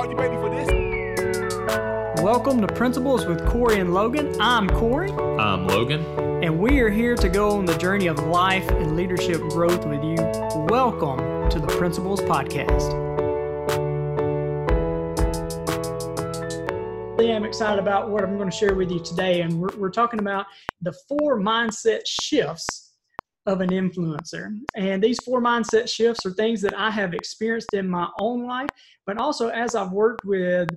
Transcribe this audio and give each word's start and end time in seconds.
Are 0.00 0.06
you 0.06 0.16
ready 0.16 0.36
for 0.36 0.48
this? 0.48 2.22
Welcome 2.22 2.62
to 2.62 2.66
Principles 2.66 3.26
with 3.26 3.46
Corey 3.46 3.80
and 3.80 3.92
Logan. 3.92 4.34
I'm 4.40 4.66
Corey, 4.66 5.12
I'm 5.12 5.66
Logan. 5.66 6.02
and 6.42 6.58
we 6.58 6.80
are 6.80 6.88
here 6.88 7.14
to 7.16 7.28
go 7.28 7.50
on 7.50 7.66
the 7.66 7.76
journey 7.76 8.06
of 8.06 8.18
life 8.20 8.66
and 8.70 8.96
leadership 8.96 9.42
growth 9.50 9.84
with 9.84 10.02
you. 10.02 10.16
Welcome 10.70 11.50
to 11.50 11.58
the 11.60 11.66
Principles 11.76 12.22
Podcast. 12.22 12.98
I'm 17.18 17.44
excited 17.44 17.78
about 17.78 18.08
what 18.08 18.24
I'm 18.24 18.38
going 18.38 18.50
to 18.50 18.56
share 18.56 18.74
with 18.74 18.90
you 18.90 19.00
today, 19.00 19.42
and 19.42 19.60
we're, 19.60 19.76
we're 19.76 19.90
talking 19.90 20.18
about 20.18 20.46
the 20.80 20.94
four 21.10 21.38
mindset 21.38 22.06
shifts 22.06 22.89
of 23.50 23.60
an 23.60 23.70
influencer. 23.70 24.56
And 24.76 25.02
these 25.02 25.20
four 25.20 25.42
mindset 25.42 25.88
shifts 25.88 26.24
are 26.24 26.32
things 26.32 26.62
that 26.62 26.78
I 26.78 26.90
have 26.90 27.14
experienced 27.14 27.74
in 27.74 27.88
my 27.88 28.08
own 28.16 28.46
life, 28.46 28.70
but 29.06 29.18
also 29.18 29.48
as 29.48 29.74
I've 29.74 29.92
worked 29.92 30.24
with 30.24 30.70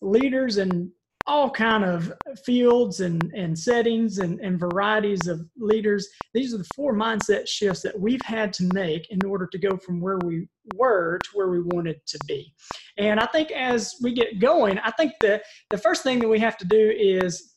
leaders 0.00 0.58
in 0.58 0.90
all 1.24 1.48
kind 1.48 1.84
of 1.84 2.12
fields 2.44 2.98
and, 2.98 3.32
and 3.32 3.56
settings 3.56 4.18
and, 4.18 4.40
and 4.40 4.58
varieties 4.58 5.28
of 5.28 5.40
leaders. 5.56 6.08
These 6.34 6.52
are 6.52 6.58
the 6.58 6.64
four 6.64 6.96
mindset 6.96 7.46
shifts 7.46 7.80
that 7.82 7.98
we've 7.98 8.24
had 8.24 8.52
to 8.54 8.64
make 8.64 9.08
in 9.10 9.24
order 9.24 9.46
to 9.46 9.58
go 9.58 9.76
from 9.76 10.00
where 10.00 10.18
we 10.18 10.48
were 10.66 11.20
to 11.20 11.30
where 11.34 11.48
we 11.48 11.62
wanted 11.62 12.04
to 12.06 12.18
be. 12.26 12.52
And 12.98 13.20
I 13.20 13.26
think 13.26 13.52
as 13.52 13.94
we 14.02 14.12
get 14.12 14.40
going, 14.40 14.80
I 14.80 14.90
think 14.90 15.12
that 15.22 15.44
the 15.70 15.78
first 15.78 16.02
thing 16.02 16.18
that 16.20 16.28
we 16.28 16.40
have 16.40 16.56
to 16.56 16.66
do 16.66 16.92
is 16.98 17.52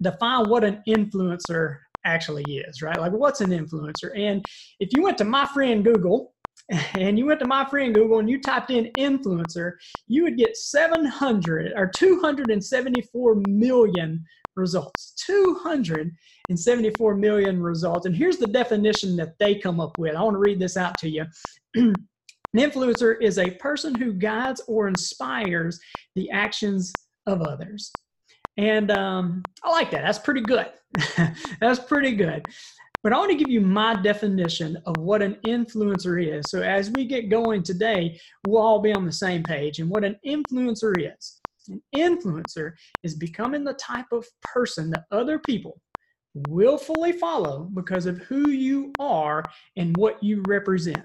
define 0.00 0.48
what 0.48 0.64
an 0.64 0.82
influencer 0.88 1.78
actually 2.06 2.58
is, 2.58 2.80
right? 2.80 3.00
Like, 3.00 3.12
what's 3.12 3.40
an 3.42 3.50
influencer? 3.50 4.16
And 4.16 4.46
if 4.80 4.92
you 4.92 5.02
went 5.02 5.18
to 5.18 5.24
my 5.24 5.46
friend 5.46 5.84
Google, 5.84 6.32
and 6.94 7.18
you 7.18 7.26
went 7.26 7.38
to 7.40 7.46
my 7.46 7.64
friend 7.66 7.94
Google 7.94 8.18
and 8.18 8.28
you 8.30 8.40
typed 8.40 8.70
in 8.70 8.92
influencer, 8.96 9.72
you 10.06 10.22
would 10.24 10.36
get 10.38 10.56
700 10.56 11.72
or 11.76 11.86
274 11.86 13.34
million 13.34 14.24
results. 14.56 15.12
274 15.26 17.14
million 17.14 17.62
results. 17.62 18.06
And 18.06 18.16
here's 18.16 18.38
the 18.38 18.46
definition 18.46 19.16
that 19.16 19.38
they 19.38 19.56
come 19.56 19.80
up 19.80 19.98
with. 19.98 20.16
I 20.16 20.22
want 20.22 20.34
to 20.34 20.38
read 20.38 20.58
this 20.58 20.76
out 20.76 20.98
to 20.98 21.08
you. 21.08 21.26
An 21.76 22.62
influencer 22.62 23.20
is 23.20 23.38
a 23.38 23.50
person 23.52 23.94
who 23.94 24.14
guides 24.14 24.62
or 24.66 24.88
inspires 24.88 25.78
the 26.14 26.30
actions 26.30 27.04
of 27.26 27.42
others. 27.42 27.98
And 28.56 28.90
um, 28.90 29.42
I 29.62 29.70
like 29.70 29.90
that. 29.90 30.02
That's 30.02 30.18
pretty 30.18 30.40
good. 30.40 30.66
That's 31.60 31.80
pretty 31.80 32.14
good. 32.14 32.46
But 33.02 33.12
I 33.12 33.18
want 33.18 33.30
to 33.30 33.36
give 33.36 33.50
you 33.50 33.60
my 33.60 33.94
definition 33.94 34.76
of 34.86 34.98
what 34.98 35.22
an 35.22 35.36
influencer 35.46 36.20
is. 36.20 36.50
So 36.50 36.62
as 36.62 36.90
we 36.90 37.04
get 37.04 37.28
going 37.28 37.62
today, 37.62 38.18
we'll 38.42 38.62
all 38.62 38.80
be 38.80 38.92
on 38.92 39.04
the 39.04 39.12
same 39.12 39.44
page. 39.44 39.78
And 39.78 39.88
what 39.88 40.04
an 40.04 40.16
influencer 40.26 41.14
is 41.16 41.40
an 41.68 41.82
influencer 41.94 42.72
is 43.02 43.14
becoming 43.14 43.64
the 43.64 43.74
type 43.74 44.06
of 44.12 44.26
person 44.42 44.90
that 44.90 45.04
other 45.10 45.38
people 45.38 45.80
willfully 46.34 47.12
follow 47.12 47.70
because 47.74 48.06
of 48.06 48.18
who 48.18 48.48
you 48.48 48.94
are 48.98 49.44
and 49.76 49.96
what 49.96 50.22
you 50.22 50.42
represent. 50.42 51.04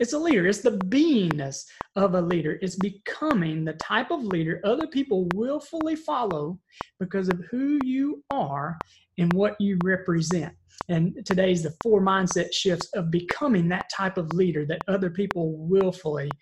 It's 0.00 0.12
a 0.12 0.18
leader, 0.18 0.46
it's 0.46 0.62
the 0.62 0.78
beingness 0.78 1.64
of 1.96 2.14
a 2.14 2.20
leader. 2.20 2.58
It's 2.62 2.76
becoming 2.76 3.64
the 3.64 3.74
type 3.74 4.10
of 4.10 4.24
leader 4.24 4.60
other 4.64 4.86
people 4.86 5.26
willfully 5.26 5.96
follow 5.96 6.58
because 6.98 7.28
of 7.28 7.40
who 7.50 7.78
you 7.78 8.24
are 8.30 8.80
and 9.18 9.34
what 9.34 9.60
you 9.60 9.78
represent. 9.80 10.54
And 10.88 11.24
today's 11.24 11.62
the 11.62 11.70
four 11.82 12.00
mindset 12.00 12.52
shifts 12.52 12.88
of 12.94 13.10
becoming 13.10 13.68
that 13.68 13.90
type 13.94 14.16
of 14.16 14.32
leader 14.32 14.64
that 14.66 14.82
other 14.88 15.10
people 15.10 15.56
willfully 15.56 16.38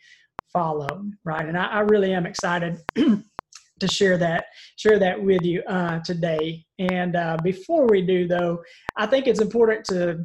follow, 0.53 1.05
right? 1.25 1.47
And 1.47 1.59
I, 1.59 1.67
I 1.67 1.81
really 1.81 2.13
am 2.13 2.27
excited 2.27 2.79
to 2.97 3.89
share 3.89 4.19
that 4.19 4.47
share 4.77 4.99
that 4.99 5.23
with 5.23 5.43
you 5.43 5.63
uh, 5.65 6.01
today. 6.01 6.65
And 6.79 7.17
uh, 7.17 7.39
before 7.43 7.89
we 7.89 8.03
do, 8.03 8.27
though, 8.27 8.63
I 8.97 9.07
think 9.07 9.27
it's 9.27 9.41
important 9.41 9.85
to, 9.87 10.25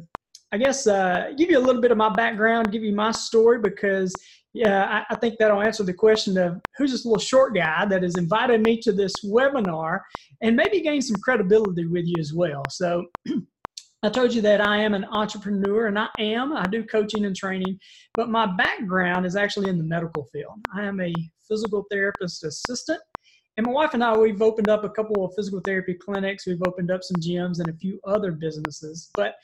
I 0.52 0.58
guess, 0.58 0.86
uh, 0.86 1.32
give 1.36 1.50
you 1.50 1.58
a 1.58 1.60
little 1.60 1.82
bit 1.82 1.90
of 1.90 1.98
my 1.98 2.14
background, 2.14 2.72
give 2.72 2.82
you 2.82 2.94
my 2.94 3.10
story, 3.10 3.58
because 3.60 4.20
yeah, 4.52 5.04
I, 5.10 5.14
I 5.14 5.16
think 5.16 5.38
that'll 5.38 5.60
answer 5.60 5.82
the 5.82 5.92
question 5.92 6.38
of 6.38 6.60
who's 6.76 6.92
this 6.92 7.04
little 7.04 7.18
short 7.18 7.54
guy 7.54 7.84
that 7.86 8.02
has 8.02 8.16
invited 8.16 8.62
me 8.62 8.80
to 8.82 8.92
this 8.92 9.24
webinar, 9.24 10.00
and 10.40 10.56
maybe 10.56 10.80
gain 10.80 11.02
some 11.02 11.20
credibility 11.20 11.86
with 11.86 12.06
you 12.06 12.20
as 12.20 12.32
well. 12.32 12.68
So. 12.68 13.06
I 14.02 14.10
told 14.10 14.32
you 14.34 14.42
that 14.42 14.60
I 14.60 14.76
am 14.76 14.94
an 14.94 15.06
entrepreneur, 15.06 15.86
and 15.86 15.98
I 15.98 16.08
am. 16.18 16.52
I 16.52 16.66
do 16.68 16.84
coaching 16.84 17.24
and 17.24 17.34
training, 17.34 17.78
but 18.14 18.28
my 18.28 18.46
background 18.46 19.26
is 19.26 19.34
actually 19.34 19.68
in 19.68 19.78
the 19.78 19.84
medical 19.84 20.28
field. 20.32 20.60
I 20.76 20.84
am 20.84 21.00
a 21.00 21.28
physical 21.48 21.86
therapist 21.90 22.44
assistant, 22.44 23.00
and 23.56 23.66
my 23.66 23.72
wife 23.72 23.94
and 23.94 24.04
I, 24.04 24.16
we've 24.16 24.42
opened 24.42 24.68
up 24.68 24.84
a 24.84 24.90
couple 24.90 25.24
of 25.24 25.34
physical 25.34 25.60
therapy 25.60 25.94
clinics, 25.94 26.46
we've 26.46 26.62
opened 26.62 26.90
up 26.90 27.02
some 27.02 27.20
gyms, 27.20 27.60
and 27.60 27.70
a 27.70 27.76
few 27.76 27.98
other 28.06 28.32
businesses. 28.32 29.12
But 29.16 29.36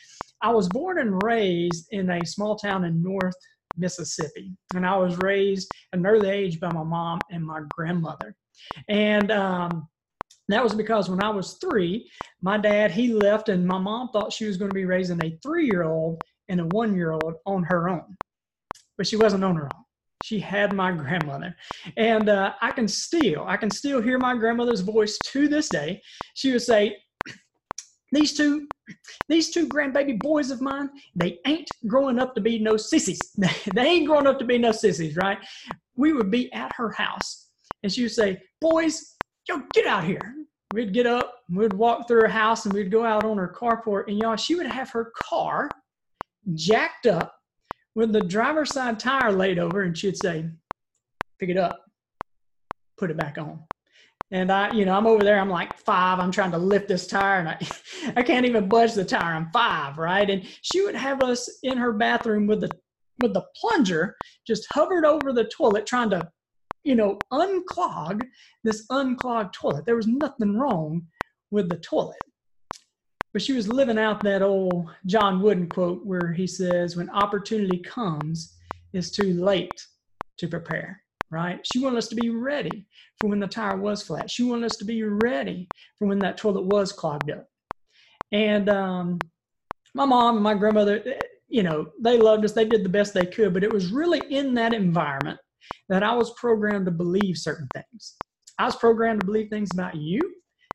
I 0.43 0.51
was 0.51 0.69
born 0.69 0.99
and 0.99 1.23
raised 1.23 1.89
in 1.93 2.11
a 2.11 2.25
small 2.25 2.57
town 2.57 2.85
in 2.85 3.03
North 3.03 3.37
Mississippi, 3.77 4.53
and 4.75 4.87
I 4.87 4.97
was 4.97 5.17
raised 5.17 5.73
at 5.93 5.99
an 5.99 6.07
early 6.07 6.29
age 6.29 6.61
by 6.61 6.71
my 6.71 6.83
mom 6.83 7.23
and 7.31 7.45
my 7.45 7.63
grandmother. 7.71 8.37
And 8.89 9.31
um, 9.31 9.89
that 10.49 10.63
was 10.63 10.75
because 10.75 11.09
when 11.09 11.23
I 11.23 11.31
was 11.31 11.55
three, 11.55 12.11
my 12.43 12.59
dad 12.59 12.91
he 12.91 13.15
left, 13.15 13.49
and 13.49 13.67
my 13.67 13.79
mom 13.79 14.11
thought 14.11 14.33
she 14.33 14.47
was 14.47 14.57
going 14.57 14.69
to 14.71 14.75
be 14.75 14.85
raising 14.85 15.21
a 15.21 15.39
three-year-old 15.43 16.21
and 16.49 16.61
a 16.61 16.67
one-year-old 16.67 17.35
on 17.47 17.63
her 17.63 17.89
own, 17.89 18.19
but 18.99 19.07
she 19.07 19.17
wasn't 19.17 19.45
on 19.45 19.57
her 19.57 19.71
own. 19.75 19.82
She 20.23 20.41
had 20.41 20.73
my 20.73 20.93
grandmother, 21.03 21.55
and 21.97 22.29
uh, 22.29 22.55
I 22.61 22.73
can 22.73 22.89
still 22.89 23.45
I 23.47 23.57
can 23.57 23.71
still 23.71 24.01
hear 24.01 24.19
my 24.19 24.35
grandmother's 24.37 24.81
voice 24.81 25.21
to 25.33 25.49
this 25.49 25.71
day. 25.71 26.03
She 26.35 26.53
would 26.53 26.63
say, 26.63 26.97
"These 28.13 28.35
two 28.37 28.69
These 29.29 29.51
two 29.51 29.69
grandbaby 29.69 30.21
boys 30.21 30.51
of 30.51 30.61
mine, 30.61 30.91
they 31.15 31.39
ain't 31.47 31.71
growing 31.87 32.19
up 32.19 32.35
to 32.35 32.41
be 32.41 32.59
no 32.59 32.77
sissies. 32.77 33.31
they 33.73 33.87
ain't 33.87 34.09
growing 34.09 34.27
up 34.27 34.41
to 34.41 34.45
be 34.45 34.59
no 34.59 34.73
sissies, 34.73 35.17
right? 35.17 35.39
We 35.95 36.13
would 36.13 36.31
be 36.31 36.53
at 36.53 36.73
her 36.73 36.91
house 36.91 37.43
and 37.83 37.93
she 37.93 38.03
would 38.03 38.13
say, 38.13 38.43
Boys, 38.61 39.17
yo, 39.49 39.63
get 39.73 39.87
out 39.87 40.05
here. 40.05 40.35
We'd 40.71 40.95
get 40.95 41.07
up, 41.07 41.35
we'd 41.51 41.73
walk 41.75 42.09
through 42.09 42.23
her 42.23 42.29
house, 42.29 42.65
and 42.65 42.75
we'd 42.75 42.91
go 42.91 43.05
out 43.05 43.25
on 43.25 43.37
her 43.37 43.55
carport. 43.55 44.05
And 44.09 44.19
y'all, 44.19 44.37
she 44.37 44.55
would 44.55 44.67
have 44.67 44.91
her 44.91 45.13
car 45.17 45.69
jacked 46.55 47.07
up 47.07 47.35
with 47.95 48.13
the 48.13 48.21
driver's 48.21 48.73
side 48.73 48.99
tire 48.99 49.33
laid 49.33 49.59
over, 49.59 49.83
and 49.83 49.97
she'd 49.97 50.17
say, 50.17 50.49
Pick 51.39 51.51
it 51.51 51.57
up, 51.57 51.85
put 52.97 53.11
it 53.11 53.17
back 53.17 53.37
on. 53.39 53.61
And 54.31 54.51
I, 54.51 54.73
you 54.73 54.87
know, 54.87 54.97
I'm 54.97 55.07
over 55.07 55.25
there, 55.25 55.39
I'm 55.39 55.51
like 55.51 55.77
five, 55.77 56.19
I'm 56.19 56.31
trying 56.31 56.53
to 56.53 56.59
lift 56.59 56.89
this 56.89 57.07
tire, 57.07 57.41
and 57.41 57.49
I, 57.49 57.59
I 58.17 58.23
can't 58.23 58.47
even 58.47 58.69
budge 58.69 58.95
the 58.95 59.05
tire. 59.05 59.35
I'm 59.35 59.51
five, 59.53 59.99
right? 59.99 60.29
And 60.29 60.47
she 60.63 60.83
would 60.83 60.95
have 60.95 61.23
us 61.23 61.59
in 61.63 61.77
her 61.77 61.93
bathroom 61.93 62.47
with 62.47 62.61
the 62.61 62.71
with 63.21 63.35
the 63.35 63.45
plunger 63.57 64.17
just 64.47 64.67
hovered 64.71 65.05
over 65.05 65.33
the 65.33 65.45
toilet 65.45 65.87
trying 65.87 66.11
to 66.11 66.29
you 66.85 66.95
know, 66.95 67.19
unclog 67.33 68.23
this 68.65 68.87
unclogged 68.91 69.55
toilet. 69.55 69.87
There 69.87 69.97
was 69.97 70.07
nothing 70.07 70.57
wrong 70.57 71.07
with 71.51 71.69
the 71.69 71.79
toilet. 71.79 72.17
But 73.33 73.43
she 73.43 73.53
was 73.55 73.69
living 73.69 73.99
out 73.99 74.23
that 74.25 74.43
old 74.43 74.91
John 75.07 75.41
Wooden 75.41 75.69
quote 75.69 76.05
where 76.05 76.33
he 76.33 76.47
says, 76.47 76.97
When 76.97 77.09
opportunity 77.11 77.79
comes, 77.79 78.57
it's 78.93 79.11
too 79.11 79.43
late 79.43 79.87
to 80.39 80.49
prepare, 80.49 81.03
right? 81.31 81.67
She 81.67 81.79
wanted 81.79 81.99
us 81.99 82.09
to 82.09 82.15
be 82.15 82.29
ready 82.29 82.87
for 83.19 83.31
when 83.31 83.41
the 83.41 83.47
tire 83.47 83.77
was 83.77 84.03
flat. 84.03 84.31
She 84.31 84.43
wanted 84.43 84.67
us 84.67 84.77
to 84.79 84.85
be 84.85 85.03
ready 85.03 85.71
for 85.99 86.07
when 86.07 86.21
that 86.21 86.37
toilet 86.37 86.65
was 86.65 86.93
clogged 86.93 87.31
up. 87.31 87.49
And 88.33 88.69
um, 88.69 89.31
my 89.95 90.05
mom 90.05 90.37
and 90.37 90.45
my 90.45 90.55
grandmother, 90.55 91.03
you 91.49 91.63
know, 91.63 91.91
they 92.01 92.19
loved 92.19 92.45
us. 92.45 92.53
They 92.53 92.65
did 92.65 92.85
the 92.85 92.89
best 92.89 93.15
they 93.15 93.27
could, 93.27 93.55
but 93.55 93.65
it 93.65 93.73
was 93.73 93.93
really 93.93 94.21
in 94.33 94.55
that 94.55 94.75
environment 94.75 95.39
that 95.89 96.03
I 96.03 96.15
was 96.15 96.33
programmed 96.35 96.87
to 96.87 96.93
believe 96.93 97.37
certain 97.37 97.71
things. 97.73 98.19
I 98.59 98.67
was 98.67 98.77
programmed 98.77 99.21
to 99.21 99.27
believe 99.27 99.49
things 99.49 99.73
about 99.73 99.95
you, 99.95 100.35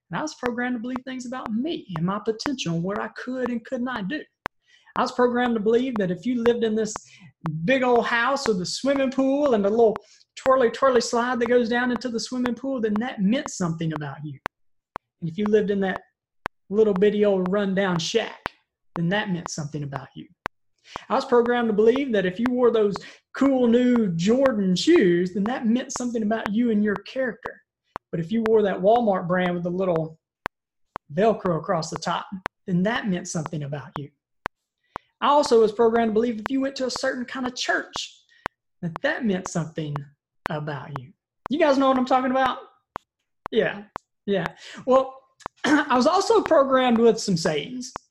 and 0.09 0.17
I 0.17 0.21
was 0.21 0.35
programmed 0.35 0.75
to 0.75 0.79
believe 0.79 1.03
things 1.03 1.25
about 1.25 1.51
me 1.51 1.87
and 1.95 2.05
my 2.05 2.19
potential 2.23 2.75
and 2.75 2.83
what 2.83 2.99
I 2.99 3.09
could 3.09 3.49
and 3.49 3.63
could 3.65 3.81
not 3.81 4.07
do. 4.07 4.21
I 4.95 5.01
was 5.01 5.11
programmed 5.11 5.55
to 5.55 5.61
believe 5.61 5.97
that 5.99 6.09
if 6.09 6.25
you 6.25 6.43
lived 6.43 6.63
in 6.63 6.75
this 6.75 7.05
big 7.65 7.83
old 7.83 8.07
house 8.07 8.47
with 8.47 8.59
a 8.61 8.65
swimming 8.65 9.11
pool 9.11 9.53
and 9.53 9.65
a 9.65 9.69
little 9.69 10.01
twirly 10.35 10.71
twirly 10.71 11.01
slide 11.01 11.39
that 11.39 11.47
goes 11.47 11.69
down 11.69 11.91
into 11.91 12.09
the 12.09 12.19
swimming 12.19 12.55
pool, 12.55 12.81
then 12.81 12.97
that 12.99 13.21
meant 13.21 13.49
something 13.49 13.93
about 13.93 14.17
you. 14.23 14.39
And 15.21 15.29
if 15.29 15.37
you 15.37 15.47
lived 15.47 15.69
in 15.69 15.79
that 15.81 16.01
little 16.69 16.93
bitty 16.93 17.25
old 17.25 17.51
rundown 17.51 17.99
shack, 17.99 18.39
then 18.95 19.09
that 19.09 19.29
meant 19.29 19.49
something 19.49 19.83
about 19.83 20.07
you. 20.15 20.27
I 21.09 21.15
was 21.15 21.25
programmed 21.25 21.67
to 21.67 21.73
believe 21.73 22.11
that 22.13 22.25
if 22.25 22.39
you 22.39 22.49
wore 22.49 22.71
those 22.71 22.97
cool 23.35 23.67
new 23.67 24.07
Jordan 24.15 24.75
shoes, 24.75 25.33
then 25.33 25.45
that 25.45 25.67
meant 25.67 25.91
something 25.91 26.23
about 26.23 26.53
you 26.53 26.71
and 26.71 26.83
your 26.83 26.97
character. 27.03 27.61
But 28.11 28.19
if 28.19 28.31
you 28.31 28.43
wore 28.43 28.61
that 28.63 28.81
Walmart 28.81 29.27
brand 29.27 29.55
with 29.55 29.63
the 29.63 29.69
little 29.69 30.19
Velcro 31.13 31.57
across 31.57 31.89
the 31.89 31.97
top, 31.97 32.27
then 32.65 32.83
that 32.83 33.07
meant 33.07 33.27
something 33.27 33.63
about 33.63 33.97
you. 33.97 34.09
I 35.19 35.27
also 35.27 35.61
was 35.61 35.71
programmed 35.71 36.11
to 36.11 36.13
believe 36.13 36.39
if 36.39 36.51
you 36.51 36.61
went 36.61 36.75
to 36.77 36.85
a 36.85 36.91
certain 36.91 37.25
kind 37.25 37.47
of 37.47 37.55
church, 37.55 38.21
that 38.81 39.01
that 39.01 39.25
meant 39.25 39.47
something 39.47 40.03
about 40.49 40.95
you. 40.95 41.13
You 41.49 41.59
guys 41.59 41.77
know 41.77 41.87
what 41.87 41.97
I'm 41.97 42.05
talking 42.05 42.31
about? 42.31 42.59
Yeah, 43.51 43.83
yeah. 44.25 44.53
Well, 44.85 45.17
I 45.65 45.95
was 45.95 46.07
also 46.07 46.43
programmed 46.43 46.99
with 46.99 47.19
some 47.19 47.37
sayings. 47.37 48.03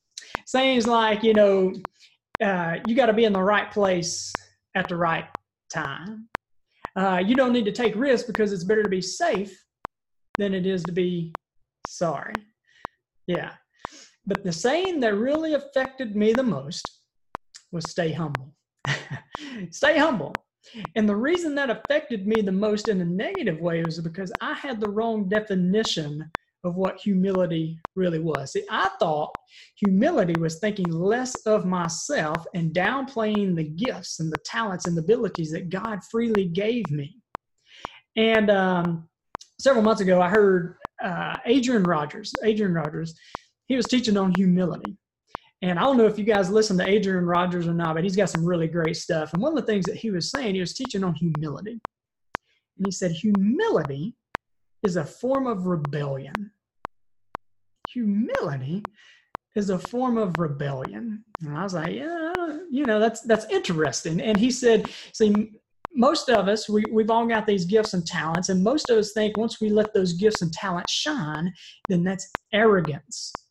Sayings 0.47 0.87
like, 0.87 1.23
you 1.23 1.35
know, 1.35 1.75
uh, 2.43 2.77
you 2.87 2.95
got 2.97 3.07
to 3.07 3.13
be 3.13 3.25
in 3.25 3.33
the 3.33 3.43
right 3.43 3.71
place 3.71 4.35
at 4.75 4.89
the 4.89 4.97
right 4.97 5.27
time. 5.73 6.29
Uh, 6.97 7.23
you 7.25 7.35
don't 7.35 7.53
need 7.53 7.67
to 7.67 7.73
take 7.73 7.95
risks 7.95 8.27
because 8.27 8.53
it's 8.53 8.65
better 8.65 8.83
to 8.83 8.89
be 8.89 9.03
safe 9.03 9.63
than 10.39 10.55
it 10.55 10.67
is 10.67 10.85
to 10.87 10.93
be 10.93 11.37
sorry. 11.83 12.43
Yeah. 13.27 13.53
But 14.27 14.45
the 14.45 14.53
saying 14.53 15.01
that 15.01 15.15
really 15.15 15.55
affected 15.55 16.17
me 16.17 16.33
the 16.33 16.43
most 16.43 17.01
was 17.73 17.89
stay 17.91 18.13
humble. 18.13 18.55
stay 19.71 19.99
humble. 19.99 20.47
And 20.97 21.09
the 21.09 21.17
reason 21.17 21.55
that 21.55 21.71
affected 21.71 22.27
me 22.27 22.41
the 22.41 22.53
most 22.53 22.89
in 22.89 23.01
a 23.01 23.05
negative 23.05 23.61
way 23.61 23.85
was 23.85 24.01
because 24.01 24.33
I 24.41 24.55
had 24.55 24.81
the 24.81 24.89
wrong 24.89 25.29
definition 25.29 26.31
of 26.65 26.75
what 26.75 26.99
humility 26.99 27.79
really 27.95 28.19
was. 28.19 28.53
See, 28.53 28.65
I 28.69 28.91
thought 28.99 29.33
humility 29.77 30.37
was 30.37 30.59
thinking 30.59 30.91
less 30.91 31.47
of 31.47 31.65
myself 31.65 32.45
and 32.55 32.75
downplaying 32.75 33.55
the 33.55 33.65
gifts 33.65 34.19
and 34.19 34.33
the 34.33 34.39
talents 34.39 34.87
and 34.87 34.97
the 34.97 35.03
abilities 35.03 35.53
that 35.53 35.71
God 35.71 36.01
freely 36.11 36.47
gave 36.47 36.91
me. 36.91 37.21
And 38.17 38.51
um, 38.51 39.09
several 39.59 39.85
months 39.85 40.01
ago, 40.01 40.21
I 40.21 40.29
heard 40.29 40.77
uh, 41.03 41.37
Adrian 41.45 41.83
Rogers. 41.83 42.35
Adrian 42.45 42.75
Rogers, 42.75 43.19
he 43.67 43.77
was 43.77 43.87
teaching 43.87 44.17
on 44.17 44.33
humility. 44.33 44.97
And 45.63 45.79
I 45.79 45.83
don't 45.83 45.97
know 45.97 46.07
if 46.07 46.19
you 46.19 46.25
guys 46.25 46.51
listen 46.51 46.77
to 46.79 46.89
Adrian 46.89 47.25
Rogers 47.25 47.67
or 47.67 47.75
not, 47.75 47.95
but 47.95 48.05
he's 48.05 48.17
got 48.17 48.29
some 48.31 48.45
really 48.45 48.69
great 48.69 48.97
stuff. 48.97 49.33
And 49.33 49.43
one 49.43 49.57
of 49.57 49.65
the 49.65 49.71
things 49.71 49.87
that 49.87 49.97
he 49.97 50.11
was 50.11 50.31
saying, 50.31 50.55
he 50.55 50.61
was 50.61 50.75
teaching 50.75 51.03
on 51.03 51.15
humility. 51.15 51.81
And 52.77 52.87
he 52.87 52.91
said, 52.91 53.11
humility 53.11 54.15
is 54.83 54.97
a 54.97 55.05
form 55.05 55.47
of 55.47 55.67
rebellion. 55.67 56.51
Humility 57.89 58.83
is 59.55 59.71
a 59.71 59.79
form 59.79 60.19
of 60.19 60.39
rebellion. 60.39 61.25
And 61.41 61.57
I 61.57 61.63
was 61.63 61.73
like, 61.73 61.95
yeah, 61.95 62.59
you 62.71 62.85
know, 62.85 63.01
that's 63.01 63.23
that's 63.23 63.47
interesting. 63.47 64.21
And 64.21 64.39
he 64.39 64.51
said, 64.51 64.91
see, 65.15 65.53
most 65.97 66.29
of 66.29 66.49
us, 66.49 66.69
we, 66.69 66.85
we've 66.93 67.11
all 67.11 67.27
got 67.27 67.47
these 67.47 67.65
gifts 67.65 67.95
and 67.95 68.07
talents, 68.07 68.51
and 68.51 68.63
most 68.63 68.91
of 68.91 68.99
us 68.99 69.13
think 69.13 69.37
once 69.37 69.61
we 69.61 69.71
let 69.71 69.95
those 69.95 70.13
gifts 70.13 70.43
and 70.43 70.53
talents 70.53 70.93
shine, 70.93 71.53
then 71.89 72.05
that's 72.05 72.37
arrogance. 72.53 73.45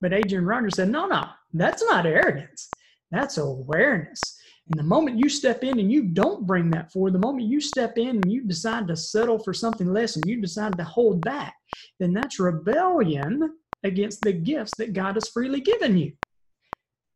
But 0.00 0.12
Adrian 0.12 0.44
Rogers 0.44 0.76
said, 0.76 0.90
no, 0.90 1.06
no, 1.06 1.26
that's 1.52 1.84
not 1.84 2.06
arrogance. 2.06 2.74
That's 3.10 3.38
awareness. 3.38 4.38
And 4.68 4.78
the 4.78 4.82
moment 4.82 5.18
you 5.18 5.28
step 5.28 5.62
in 5.62 5.78
and 5.78 5.92
you 5.92 6.02
don't 6.02 6.46
bring 6.46 6.70
that 6.70 6.90
forward, 6.90 7.12
the 7.12 7.18
moment 7.18 7.48
you 7.48 7.60
step 7.60 7.98
in 7.98 8.16
and 8.16 8.32
you 8.32 8.42
decide 8.42 8.88
to 8.88 8.96
settle 8.96 9.38
for 9.38 9.52
something 9.52 9.92
less 9.92 10.16
and 10.16 10.26
you 10.26 10.40
decide 10.40 10.78
to 10.78 10.84
hold 10.84 11.22
back, 11.22 11.54
then 12.00 12.14
that's 12.14 12.40
rebellion 12.40 13.56
against 13.82 14.22
the 14.22 14.32
gifts 14.32 14.74
that 14.76 14.94
God 14.94 15.16
has 15.16 15.28
freely 15.28 15.60
given 15.60 15.98
you. 15.98 16.12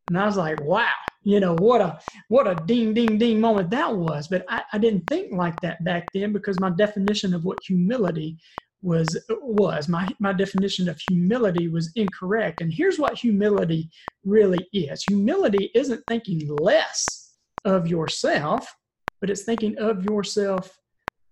And 0.07 0.17
I 0.17 0.25
was 0.25 0.37
like, 0.37 0.61
wow, 0.61 0.91
you 1.23 1.39
know, 1.39 1.53
what 1.53 1.81
a 1.81 1.99
what 2.29 2.47
a 2.47 2.55
ding 2.65 2.93
ding 2.93 3.17
ding 3.17 3.39
moment 3.39 3.69
that 3.71 3.95
was. 3.95 4.27
But 4.27 4.45
I, 4.49 4.63
I 4.73 4.77
didn't 4.77 5.07
think 5.07 5.33
like 5.33 5.59
that 5.61 5.83
back 5.83 6.11
then 6.13 6.33
because 6.33 6.59
my 6.59 6.69
definition 6.69 7.33
of 7.33 7.43
what 7.45 7.61
humility 7.61 8.37
was 8.81 9.17
was. 9.29 9.87
My 9.89 10.15
my 10.19 10.33
definition 10.33 10.87
of 10.87 10.99
humility 10.99 11.67
was 11.67 11.91
incorrect. 11.95 12.61
And 12.61 12.71
here's 12.71 12.99
what 12.99 13.17
humility 13.17 13.89
really 14.23 14.67
is. 14.73 15.03
Humility 15.03 15.71
isn't 15.75 16.05
thinking 16.07 16.47
less 16.47 17.35
of 17.65 17.87
yourself 17.87 18.73
but 19.19 19.29
it's 19.29 19.43
thinking 19.43 19.77
of 19.77 20.03
yourself 20.03 20.77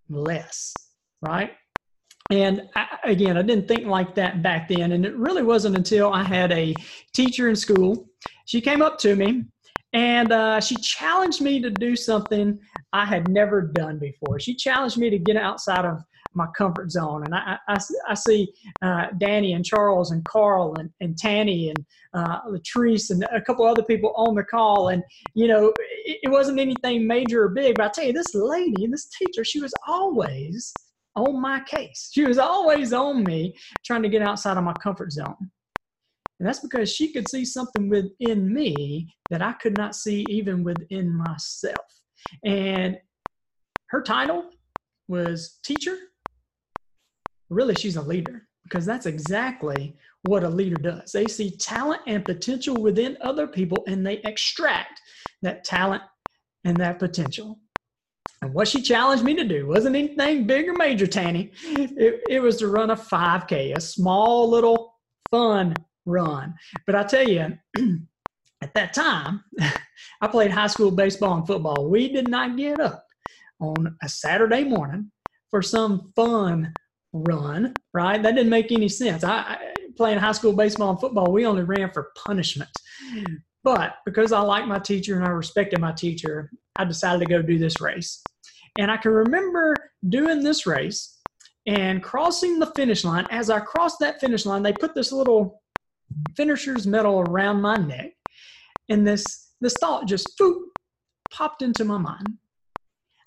less 0.09 0.89
right? 1.21 1.53
And 2.29 2.63
I, 2.75 2.99
again 3.05 3.37
i 3.37 3.41
didn't 3.41 3.67
think 3.67 3.87
like 3.87 4.15
that 4.15 4.43
back 4.43 4.67
then. 4.67 4.91
And 4.91 5.05
it 5.05 5.15
really 5.15 5.43
wasn't 5.43 5.77
until 5.77 6.11
i 6.11 6.23
had 6.23 6.51
a 6.51 6.75
teacher 7.13 7.49
in 7.49 7.55
school. 7.55 8.09
She 8.45 8.61
came 8.61 8.81
up 8.81 8.99
to 8.99 9.15
me 9.15 9.45
and 9.97 10.31
uh, 10.31 10.59
she 10.59 10.75
challenged 10.77 11.41
me 11.41 11.59
to 11.59 11.69
do 11.69 11.95
something 11.95 12.59
i 12.93 13.05
had 13.05 13.27
never 13.29 13.61
done 13.61 13.97
before 13.99 14.39
she 14.39 14.55
challenged 14.55 14.97
me 14.97 15.09
to 15.09 15.19
get 15.19 15.35
outside 15.35 15.85
of 15.85 16.01
my 16.37 16.47
comfort 16.55 16.91
zone. 16.91 17.23
And 17.25 17.35
I, 17.35 17.57
I, 17.67 17.77
I 18.07 18.13
see 18.13 18.53
uh, 18.81 19.07
Danny 19.17 19.53
and 19.53 19.65
Charles 19.65 20.11
and 20.11 20.23
Carl 20.23 20.75
and, 20.75 20.89
and 21.01 21.17
Tanny 21.17 21.69
and 21.69 21.85
uh, 22.13 22.41
Latrice 22.43 23.09
and 23.09 23.25
a 23.33 23.41
couple 23.41 23.65
other 23.65 23.83
people 23.83 24.13
on 24.15 24.35
the 24.35 24.43
call. 24.43 24.89
And, 24.89 25.03
you 25.33 25.47
know, 25.47 25.73
it, 26.05 26.19
it 26.23 26.29
wasn't 26.29 26.59
anything 26.59 27.05
major 27.05 27.43
or 27.43 27.49
big, 27.49 27.75
but 27.77 27.87
I 27.87 27.89
tell 27.89 28.05
you, 28.05 28.13
this 28.13 28.33
lady, 28.33 28.87
this 28.87 29.09
teacher, 29.09 29.43
she 29.43 29.59
was 29.59 29.73
always 29.87 30.85
on 31.15 31.41
my 31.41 31.59
case. 31.61 32.11
She 32.13 32.23
was 32.23 32.37
always 32.37 32.93
on 32.93 33.23
me 33.23 33.55
trying 33.83 34.03
to 34.03 34.09
get 34.09 34.21
outside 34.21 34.57
of 34.57 34.63
my 34.63 34.73
comfort 34.73 35.11
zone. 35.11 35.51
And 36.39 36.47
that's 36.47 36.59
because 36.59 36.91
she 36.91 37.11
could 37.11 37.27
see 37.27 37.45
something 37.45 37.89
within 37.89 38.53
me 38.53 39.15
that 39.29 39.41
I 39.41 39.53
could 39.53 39.73
not 39.73 39.95
see 39.95 40.21
even 40.23 40.63
within 40.63 41.11
myself. 41.11 41.85
And 42.43 42.97
her 43.89 44.01
title 44.01 44.49
was 45.07 45.59
teacher 45.63 45.97
really 47.49 47.75
she's 47.75 47.95
a 47.95 48.01
leader 48.01 48.47
because 48.63 48.85
that's 48.85 49.05
exactly 49.05 49.95
what 50.21 50.43
a 50.43 50.49
leader 50.49 50.77
does. 50.77 51.11
They 51.11 51.27
see 51.27 51.51
talent 51.51 52.01
and 52.05 52.25
potential 52.25 52.81
within 52.81 53.17
other 53.21 53.47
people 53.47 53.83
and 53.87 54.05
they 54.05 54.17
extract 54.17 54.99
that 55.41 55.63
talent 55.63 56.03
and 56.65 56.79
that 56.81 56.99
potential. 56.99 57.59
And 58.41 58.53
what 58.53 58.67
she 58.67 58.81
challenged 58.81 59.23
me 59.23 59.33
to 59.35 59.45
do 59.45 59.67
wasn't 59.67 59.95
anything 59.95 60.45
big 60.45 60.67
or 60.67 60.73
major, 60.73 61.07
Tanny. 61.07 61.51
It, 61.63 62.21
it 62.27 62.39
was 62.41 62.57
to 62.57 62.67
run 62.67 62.91
a 62.91 62.95
5K, 62.95 63.75
a 63.75 63.79
small 63.79 64.49
little 64.49 64.95
fun 65.31 65.85
run. 66.07 66.55
But 66.85 66.95
I 66.95 67.03
tell 67.03 67.27
you, 67.27 67.57
at 68.61 68.73
that 68.73 68.93
time, 68.93 69.43
I 70.21 70.27
played 70.27 70.51
high 70.51 70.67
school 70.67 70.89
baseball 70.89 71.35
and 71.35 71.45
football. 71.45 71.89
We 71.89 72.11
did 72.11 72.27
not 72.27 72.57
get 72.57 72.79
up 72.79 73.05
on 73.59 73.95
a 74.01 74.09
Saturday 74.09 74.63
morning 74.63 75.11
for 75.51 75.61
some 75.61 76.11
fun 76.15 76.73
run, 77.13 77.73
right? 77.93 78.21
That 78.21 78.35
didn't 78.35 78.49
make 78.49 78.71
any 78.71 78.89
sense. 78.89 79.23
I, 79.23 79.37
I 79.37 79.73
playing 79.97 80.19
high 80.19 80.31
school 80.31 80.53
baseball 80.53 80.91
and 80.91 80.99
football, 80.99 81.31
we 81.31 81.45
only 81.45 81.63
ran 81.63 81.91
for 81.91 82.11
punishment. 82.15 82.69
But 83.63 83.95
because 84.05 84.31
I 84.31 84.39
liked 84.39 84.67
my 84.67 84.79
teacher 84.79 85.15
and 85.15 85.25
I 85.25 85.29
respected 85.29 85.79
my 85.79 85.91
teacher, 85.91 86.51
I 86.77 86.85
decided 86.85 87.19
to 87.19 87.25
go 87.25 87.41
do 87.41 87.57
this 87.57 87.81
race. 87.81 88.21
And 88.77 88.91
I 88.91 88.97
can 88.97 89.11
remember 89.11 89.75
doing 90.07 90.43
this 90.43 90.67
race 90.67 91.19
and 91.65 92.01
crossing 92.01 92.59
the 92.59 92.71
finish 92.77 93.03
line. 93.03 93.25
As 93.29 93.49
I 93.49 93.59
crossed 93.59 93.99
that 93.99 94.21
finish 94.21 94.45
line, 94.45 94.63
they 94.63 94.71
put 94.71 94.93
this 94.95 95.11
little 95.11 95.61
finisher's 96.35 96.87
medal 96.87 97.19
around 97.19 97.61
my 97.61 97.77
neck. 97.77 98.13
And 98.89 99.05
this 99.05 99.51
this 99.59 99.77
thought 99.79 100.07
just 100.07 100.37
boop, 100.37 100.61
popped 101.31 101.61
into 101.61 101.83
my 101.83 101.97
mind. 101.97 102.37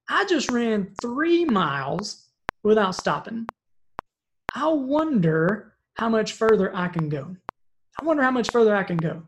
I 0.08 0.25
just 0.25 0.50
ran 0.50 0.94
three 1.00 1.44
miles 1.44 2.28
without 2.62 2.94
stopping. 2.94 3.49
I 4.54 4.68
wonder 4.68 5.75
how 5.94 6.08
much 6.08 6.32
further 6.32 6.75
I 6.75 6.88
can 6.88 7.08
go. 7.08 7.37
I 8.00 8.04
wonder 8.04 8.22
how 8.22 8.30
much 8.30 8.50
further 8.50 8.75
I 8.75 8.82
can 8.82 8.96
go. 8.96 9.22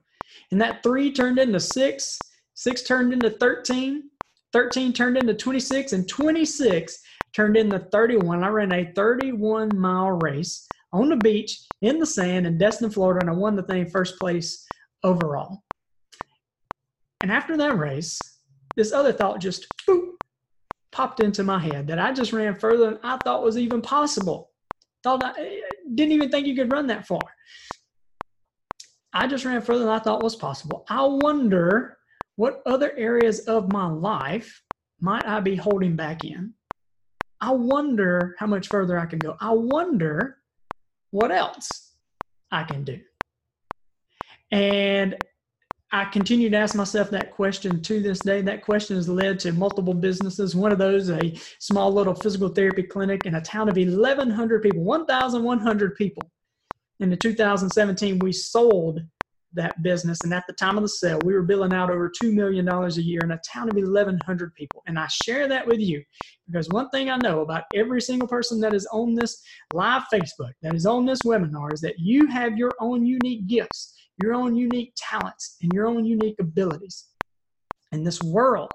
And 0.51 0.61
that 0.61 0.83
three 0.83 1.13
turned 1.13 1.39
into 1.39 1.61
six, 1.61 2.31
six 2.55 2.83
turned 2.83 3.13
into 3.13 3.31
13, 3.31 4.05
13 4.53 4.93
turned 4.93 5.19
into 5.19 5.35
26, 5.35 5.93
and 5.93 6.09
26 6.09 6.99
turned 7.35 7.57
into 7.57 7.79
31. 7.79 8.43
I 8.43 8.49
ran 8.49 8.73
a 8.73 8.93
31 8.93 9.77
mile 9.77 10.11
race 10.11 10.69
on 10.93 11.09
the 11.09 11.17
beach 11.17 11.59
in 11.81 11.99
the 11.99 12.07
sand 12.07 12.47
in 12.47 12.59
Destin, 12.59 12.91
Florida, 12.91 13.21
and 13.21 13.31
I 13.31 13.33
won 13.33 13.57
the 13.57 13.63
thing 13.63 13.89
first 13.89 14.19
place 14.19 14.67
overall. 15.03 15.63
And 17.23 17.31
after 17.31 17.57
that 17.57 17.79
race, 17.79 18.39
this 18.77 18.93
other 18.93 19.13
thought 19.13 19.41
just 19.41 19.67
boop, 19.89 20.11
popped 20.91 21.21
into 21.21 21.45
my 21.45 21.59
head 21.59 21.87
that 21.87 21.99
I 21.99 22.13
just 22.13 22.33
ran 22.33 22.55
further 22.55 22.91
than 22.91 22.99
I 23.03 23.19
thought 23.19 23.43
was 23.43 23.59
even 23.59 23.81
possible. 23.81 24.51
Thought 25.03 25.23
I 25.23 25.41
eh, 25.41 25.61
didn't 25.95 26.13
even 26.13 26.31
think 26.31 26.47
you 26.47 26.57
could 26.57 26.73
run 26.73 26.87
that 26.89 27.07
far. 27.07 27.23
I 29.13 29.27
just 29.27 29.45
ran 29.45 29.61
further 29.63 29.85
than 29.85 29.89
I 29.89 29.99
thought 29.99 30.23
was 30.23 30.37
possible. 30.37 30.85
I 30.89 31.05
wonder 31.05 31.99
what 32.37 32.63
other 32.67 32.93
areas 32.97 33.41
of 33.41 33.69
my 33.69 33.87
life 33.87 34.63
might 35.01 35.27
I 35.27 35.41
be 35.41 35.57
holding 35.57 35.97
back 35.97 36.25
in? 36.25 36.55
I 37.41 37.51
wonder 37.51 38.37
how 38.39 38.47
much 38.47 38.69
further 38.69 38.99
I 38.99 39.07
can 39.07 39.19
go. 39.19 39.37
I 39.41 39.51
wonder 39.51 40.39
what 41.13 41.31
else 41.31 41.93
I 42.51 42.65
can 42.65 42.83
do. 42.83 42.99
And 44.51 45.17
I 45.93 46.07
continue 46.07 46.49
to 46.49 46.57
ask 46.57 46.75
myself 46.75 47.11
that 47.11 47.33
question 47.33 47.83
to 47.83 48.01
this 48.01 48.23
day. 48.23 48.41
That 48.41 48.65
question 48.65 48.97
has 48.97 49.09
led 49.09 49.39
to 49.41 49.53
multiple 49.53 49.93
businesses. 49.95 50.57
One 50.57 50.73
of 50.73 50.79
those, 50.79 51.11
a 51.11 51.39
small 51.59 51.93
little 51.93 52.15
physical 52.15 52.49
therapy 52.49 52.83
clinic 52.83 53.27
in 53.27 53.35
a 53.35 53.43
town 53.43 53.69
of 53.69 53.77
1,100 53.77 54.63
people, 54.63 54.83
1,100 54.83 55.95
people. 55.97 56.31
In 57.01 57.11
the 57.11 57.17
2017, 57.17 58.19
we 58.19 58.33
sold 58.33 59.01
that 59.55 59.83
business. 59.83 60.25
And 60.25 60.33
at 60.33 60.45
the 60.47 60.53
time 60.55 60.77
of 60.77 60.83
the 60.83 60.89
sale, 60.89 61.21
we 61.25 61.35
were 61.35 61.43
billing 61.43 61.75
out 61.75 61.91
over 61.91 62.11
$2 62.11 62.33
million 62.33 62.69
a 62.69 62.89
year 62.91 63.21
in 63.23 63.33
a 63.33 63.41
town 63.47 63.69
of 63.69 63.77
1,100 63.77 64.55
people. 64.55 64.83
And 64.87 64.99
I 64.99 65.07
share 65.09 65.49
that 65.49 65.67
with 65.67 65.81
you 65.81 66.03
because 66.47 66.69
one 66.71 66.89
thing 66.91 67.11
I 67.11 67.17
know 67.17 67.41
about 67.41 67.65
every 67.75 68.01
single 68.01 68.29
person 68.29 68.61
that 68.61 68.75
is 68.75 68.87
on 68.93 69.15
this 69.15 69.43
live 69.71 70.03
Facebook, 70.13 70.53
that 70.63 70.75
is 70.75 70.87
on 70.87 71.07
this 71.07 71.25
webinar, 71.25 71.73
is 71.73 71.81
that 71.83 71.99
you 71.99 72.27
have 72.29 72.57
your 72.57 72.73
own 72.81 73.05
unique 73.05 73.47
gifts, 73.47 73.95
your 74.23 74.35
own 74.35 74.55
unique 74.57 74.93
talents, 74.97 75.57
and 75.63 75.73
your 75.73 75.87
own 75.87 76.05
unique 76.05 76.37
abilities. 76.41 77.09
And 77.93 78.07
this 78.07 78.23
world 78.23 78.73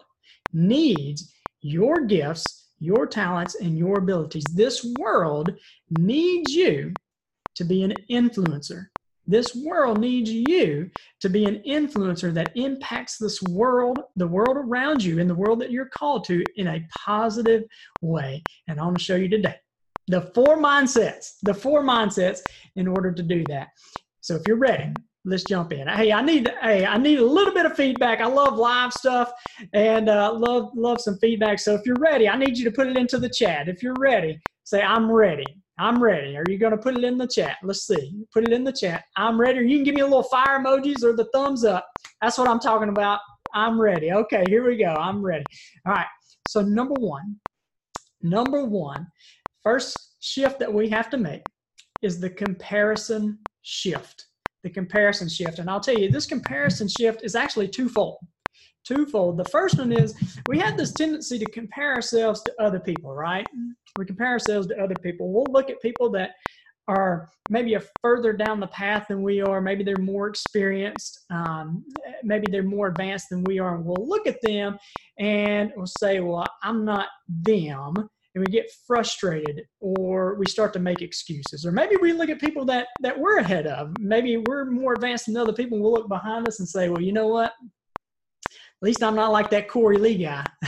needs 0.53 1.33
your 1.61 2.05
gifts, 2.05 2.69
your 2.79 3.07
talents, 3.07 3.55
and 3.55 3.77
your 3.77 3.97
abilities. 3.97 4.43
This 4.55 4.85
world 4.99 5.51
needs 5.89 6.51
you 6.53 6.93
to 7.55 7.63
be 7.63 7.81
an 7.83 7.93
influencer. 8.09 8.87
This 9.27 9.53
world 9.55 9.99
needs 9.99 10.31
you 10.31 10.89
to 11.19 11.29
be 11.29 11.43
an 11.45 11.61
influencer 11.67 12.33
that 12.33 12.51
impacts 12.55 13.17
this 13.17 13.41
world, 13.43 13.99
the 14.15 14.27
world 14.27 14.55
around 14.55 15.03
you, 15.03 15.19
and 15.19 15.29
the 15.29 15.35
world 15.35 15.59
that 15.59 15.71
you're 15.71 15.89
called 15.89 16.23
to 16.25 16.43
in 16.55 16.67
a 16.67 16.87
positive 16.97 17.63
way. 18.01 18.41
And 18.67 18.79
I 18.79 18.83
want 18.83 18.97
to 18.97 19.03
show 19.03 19.17
you 19.17 19.27
today 19.27 19.55
the 20.07 20.21
four 20.33 20.57
mindsets, 20.57 21.33
the 21.43 21.53
four 21.53 21.83
mindsets 21.83 22.39
in 22.77 22.87
order 22.87 23.11
to 23.11 23.21
do 23.21 23.43
that. 23.49 23.67
So 24.21 24.35
if 24.35 24.43
you're 24.47 24.57
ready, 24.57 24.93
let's 25.25 25.43
jump 25.43 25.73
in. 25.73 25.87
Hey, 25.87 26.13
I 26.13 26.21
need 26.21 26.49
hey, 26.61 26.85
I 26.85 26.97
need 26.97 27.19
a 27.19 27.25
little 27.25 27.53
bit 27.53 27.65
of 27.65 27.75
feedback. 27.75 28.21
I 28.21 28.27
love 28.27 28.57
live 28.57 28.93
stuff 28.93 29.31
and 29.73 30.07
uh, 30.09 30.33
love 30.33 30.71
love 30.75 31.01
some 31.01 31.17
feedback. 31.19 31.59
So 31.59 31.75
if 31.75 31.85
you're 31.85 31.99
ready, 31.99 32.29
I 32.29 32.37
need 32.37 32.57
you 32.57 32.63
to 32.63 32.71
put 32.71 32.87
it 32.87 32.97
into 32.97 33.17
the 33.17 33.29
chat. 33.29 33.67
If 33.67 33.83
you're 33.83 33.95
ready, 33.99 34.39
say 34.63 34.81
I'm 34.81 35.11
ready. 35.11 35.45
I'm 35.79 36.01
ready. 36.01 36.35
Are 36.35 36.43
you 36.47 36.57
going 36.57 36.71
to 36.71 36.77
put 36.77 36.97
it 36.97 37.03
in 37.03 37.17
the 37.17 37.27
chat? 37.27 37.57
Let's 37.61 37.85
see. 37.85 38.23
Put 38.33 38.43
it 38.43 38.53
in 38.53 38.63
the 38.63 38.71
chat. 38.71 39.03
I'm 39.15 39.39
ready. 39.39 39.59
Or 39.59 39.61
you 39.61 39.77
can 39.77 39.83
give 39.83 39.95
me 39.95 40.01
a 40.01 40.05
little 40.05 40.23
fire 40.23 40.59
emojis 40.59 41.03
or 41.03 41.15
the 41.15 41.29
thumbs 41.33 41.63
up. 41.63 41.87
That's 42.21 42.37
what 42.37 42.47
I'm 42.47 42.59
talking 42.59 42.89
about. 42.89 43.19
I'm 43.53 43.79
ready. 43.79 44.11
Okay, 44.11 44.43
here 44.47 44.67
we 44.67 44.77
go. 44.77 44.95
I'm 44.95 45.21
ready. 45.21 45.45
All 45.85 45.93
right. 45.93 46.07
So, 46.43 46.61
number 46.61 46.95
one, 46.95 47.35
number 48.21 48.65
one, 48.65 49.07
first 49.63 50.15
shift 50.19 50.59
that 50.59 50.73
we 50.73 50.89
have 50.89 51.09
to 51.11 51.17
make 51.17 51.43
is 52.01 52.19
the 52.19 52.29
comparison 52.29 53.39
shift. 53.61 54.25
The 54.63 54.69
comparison 54.69 55.29
shift. 55.29 55.59
And 55.59 55.69
I'll 55.69 55.79
tell 55.79 55.97
you, 55.97 56.09
this 56.09 56.25
comparison 56.25 56.87
shift 56.87 57.23
is 57.23 57.35
actually 57.35 57.67
twofold 57.67 58.17
twofold. 58.87 59.37
The 59.37 59.45
first 59.45 59.77
one 59.77 59.91
is 59.91 60.15
we 60.47 60.59
have 60.59 60.77
this 60.77 60.93
tendency 60.93 61.37
to 61.39 61.45
compare 61.51 61.93
ourselves 61.93 62.41
to 62.43 62.53
other 62.59 62.79
people, 62.79 63.13
right? 63.13 63.45
We 63.97 64.05
compare 64.05 64.27
ourselves 64.27 64.67
to 64.67 64.77
other 64.77 64.95
people. 65.01 65.31
We'll 65.31 65.51
look 65.51 65.69
at 65.69 65.81
people 65.81 66.09
that 66.11 66.31
are 66.87 67.29
maybe 67.49 67.73
a 67.73 67.81
further 68.01 68.33
down 68.33 68.59
the 68.59 68.67
path 68.67 69.07
than 69.09 69.21
we 69.21 69.41
are. 69.41 69.59
Maybe 69.61 69.83
they're 69.83 69.97
more 69.97 70.27
experienced. 70.27 71.25
Um, 71.29 71.83
maybe 72.23 72.47
they're 72.49 72.63
more 72.63 72.87
advanced 72.87 73.27
than 73.29 73.43
we 73.43 73.59
are. 73.59 73.75
And 73.75 73.85
we'll 73.85 74.07
look 74.07 74.25
at 74.25 74.41
them 74.41 74.77
and 75.19 75.71
we'll 75.75 75.85
say, 75.85 76.19
well, 76.19 76.45
I'm 76.63 76.85
not 76.85 77.07
them. 77.27 77.93
And 78.35 78.45
we 78.45 78.51
get 78.51 78.71
frustrated 78.85 79.63
or 79.79 80.35
we 80.35 80.45
start 80.45 80.71
to 80.73 80.79
make 80.79 81.01
excuses. 81.01 81.65
Or 81.65 81.71
maybe 81.71 81.95
we 81.97 82.13
look 82.13 82.29
at 82.29 82.39
people 82.39 82.65
that, 82.65 82.87
that 83.01 83.19
we're 83.19 83.39
ahead 83.39 83.65
of. 83.67 83.93
Maybe 83.99 84.37
we're 84.37 84.65
more 84.65 84.93
advanced 84.93 85.25
than 85.25 85.37
other 85.37 85.53
people. 85.53 85.79
We'll 85.79 85.93
look 85.93 86.07
behind 86.07 86.47
us 86.47 86.59
and 86.59 86.69
say, 86.69 86.87
well, 86.89 87.01
you 87.01 87.13
know 87.13 87.27
what? 87.27 87.53
At 88.81 88.85
least 88.85 89.01
I'm 89.01 89.15
not 89.15 89.31
like 89.31 89.49
that 89.49 89.67
Corey 89.67 89.97
Lee 89.97 90.17
guy. 90.17 90.47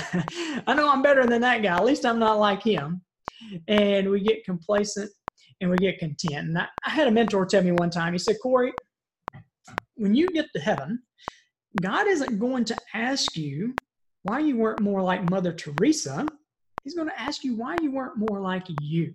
I 0.67 0.73
know 0.73 0.89
I'm 0.89 1.03
better 1.03 1.27
than 1.27 1.41
that 1.41 1.61
guy. 1.61 1.75
At 1.75 1.85
least 1.85 2.05
I'm 2.05 2.17
not 2.17 2.39
like 2.39 2.63
him. 2.63 3.01
And 3.67 4.09
we 4.09 4.21
get 4.21 4.43
complacent 4.43 5.11
and 5.61 5.69
we 5.69 5.77
get 5.77 5.99
content. 5.99 6.49
And 6.49 6.57
I, 6.57 6.67
I 6.85 6.89
had 6.89 7.07
a 7.07 7.11
mentor 7.11 7.45
tell 7.45 7.63
me 7.63 7.71
one 7.71 7.91
time, 7.91 8.13
he 8.13 8.19
said, 8.19 8.37
Corey, 8.41 8.73
when 9.95 10.15
you 10.15 10.33
get 10.33 10.47
to 10.55 10.59
heaven, 10.59 11.03
God 11.79 12.07
isn't 12.07 12.39
going 12.39 12.65
to 12.65 12.77
ask 12.95 13.35
you 13.35 13.75
why 14.23 14.39
you 14.39 14.57
weren't 14.57 14.81
more 14.81 15.03
like 15.03 15.29
Mother 15.29 15.53
Teresa. 15.53 16.25
He's 16.83 16.95
going 16.95 17.09
to 17.09 17.19
ask 17.19 17.43
you 17.43 17.55
why 17.55 17.75
you 17.75 17.91
weren't 17.91 18.17
more 18.17 18.39
like 18.39 18.65
you. 18.81 19.13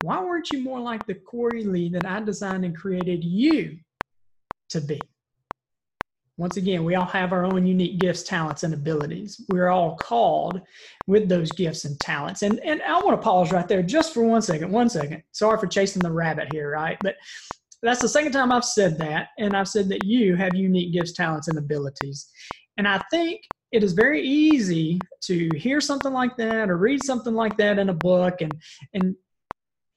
Why 0.00 0.20
weren't 0.22 0.50
you 0.50 0.62
more 0.62 0.80
like 0.80 1.06
the 1.06 1.14
Corey 1.14 1.64
Lee 1.64 1.90
that 1.90 2.06
I 2.06 2.20
designed 2.20 2.64
and 2.64 2.76
created 2.76 3.22
you 3.22 3.78
to 4.70 4.80
be? 4.80 5.11
Once 6.38 6.56
again, 6.56 6.82
we 6.84 6.94
all 6.94 7.04
have 7.04 7.32
our 7.32 7.44
own 7.44 7.66
unique 7.66 7.98
gifts, 7.98 8.22
talents, 8.22 8.62
and 8.62 8.72
abilities. 8.72 9.40
We're 9.50 9.68
all 9.68 9.96
called 9.96 10.62
with 11.06 11.28
those 11.28 11.52
gifts 11.52 11.84
and 11.84 12.00
talents. 12.00 12.42
And, 12.42 12.58
and 12.60 12.80
I 12.82 13.00
want 13.00 13.20
to 13.20 13.24
pause 13.24 13.52
right 13.52 13.68
there 13.68 13.82
just 13.82 14.14
for 14.14 14.22
one 14.22 14.40
second. 14.40 14.70
One 14.70 14.88
second. 14.88 15.22
Sorry 15.32 15.58
for 15.58 15.66
chasing 15.66 16.00
the 16.00 16.10
rabbit 16.10 16.48
here, 16.48 16.70
right? 16.70 16.96
But 17.02 17.16
that's 17.82 18.00
the 18.00 18.08
second 18.08 18.32
time 18.32 18.50
I've 18.50 18.64
said 18.64 18.98
that. 18.98 19.28
And 19.38 19.54
I've 19.54 19.68
said 19.68 19.90
that 19.90 20.04
you 20.04 20.34
have 20.36 20.54
unique 20.54 20.92
gifts, 20.92 21.12
talents, 21.12 21.48
and 21.48 21.58
abilities. 21.58 22.30
And 22.78 22.88
I 22.88 23.02
think 23.10 23.42
it 23.70 23.84
is 23.84 23.92
very 23.92 24.22
easy 24.22 25.06
to 25.24 25.50
hear 25.58 25.82
something 25.82 26.12
like 26.12 26.36
that 26.38 26.70
or 26.70 26.78
read 26.78 27.02
something 27.02 27.34
like 27.34 27.58
that 27.58 27.78
in 27.78 27.90
a 27.90 27.94
book 27.94 28.40
and, 28.40 28.58
and 28.94 29.14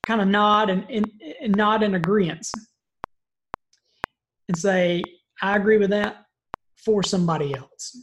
kind 0.05 0.19
of 0.19 0.27
nod 0.27 0.69
and, 0.69 0.85
and, 0.89 1.09
and 1.41 1.55
nod 1.55 1.81
in 1.81 1.95
agreement 1.95 2.45
and 4.49 4.57
say, 4.57 5.01
I 5.41 5.55
agree 5.55 5.77
with 5.77 5.89
that 5.91 6.24
for 6.75 7.03
somebody 7.03 7.55
else. 7.55 7.97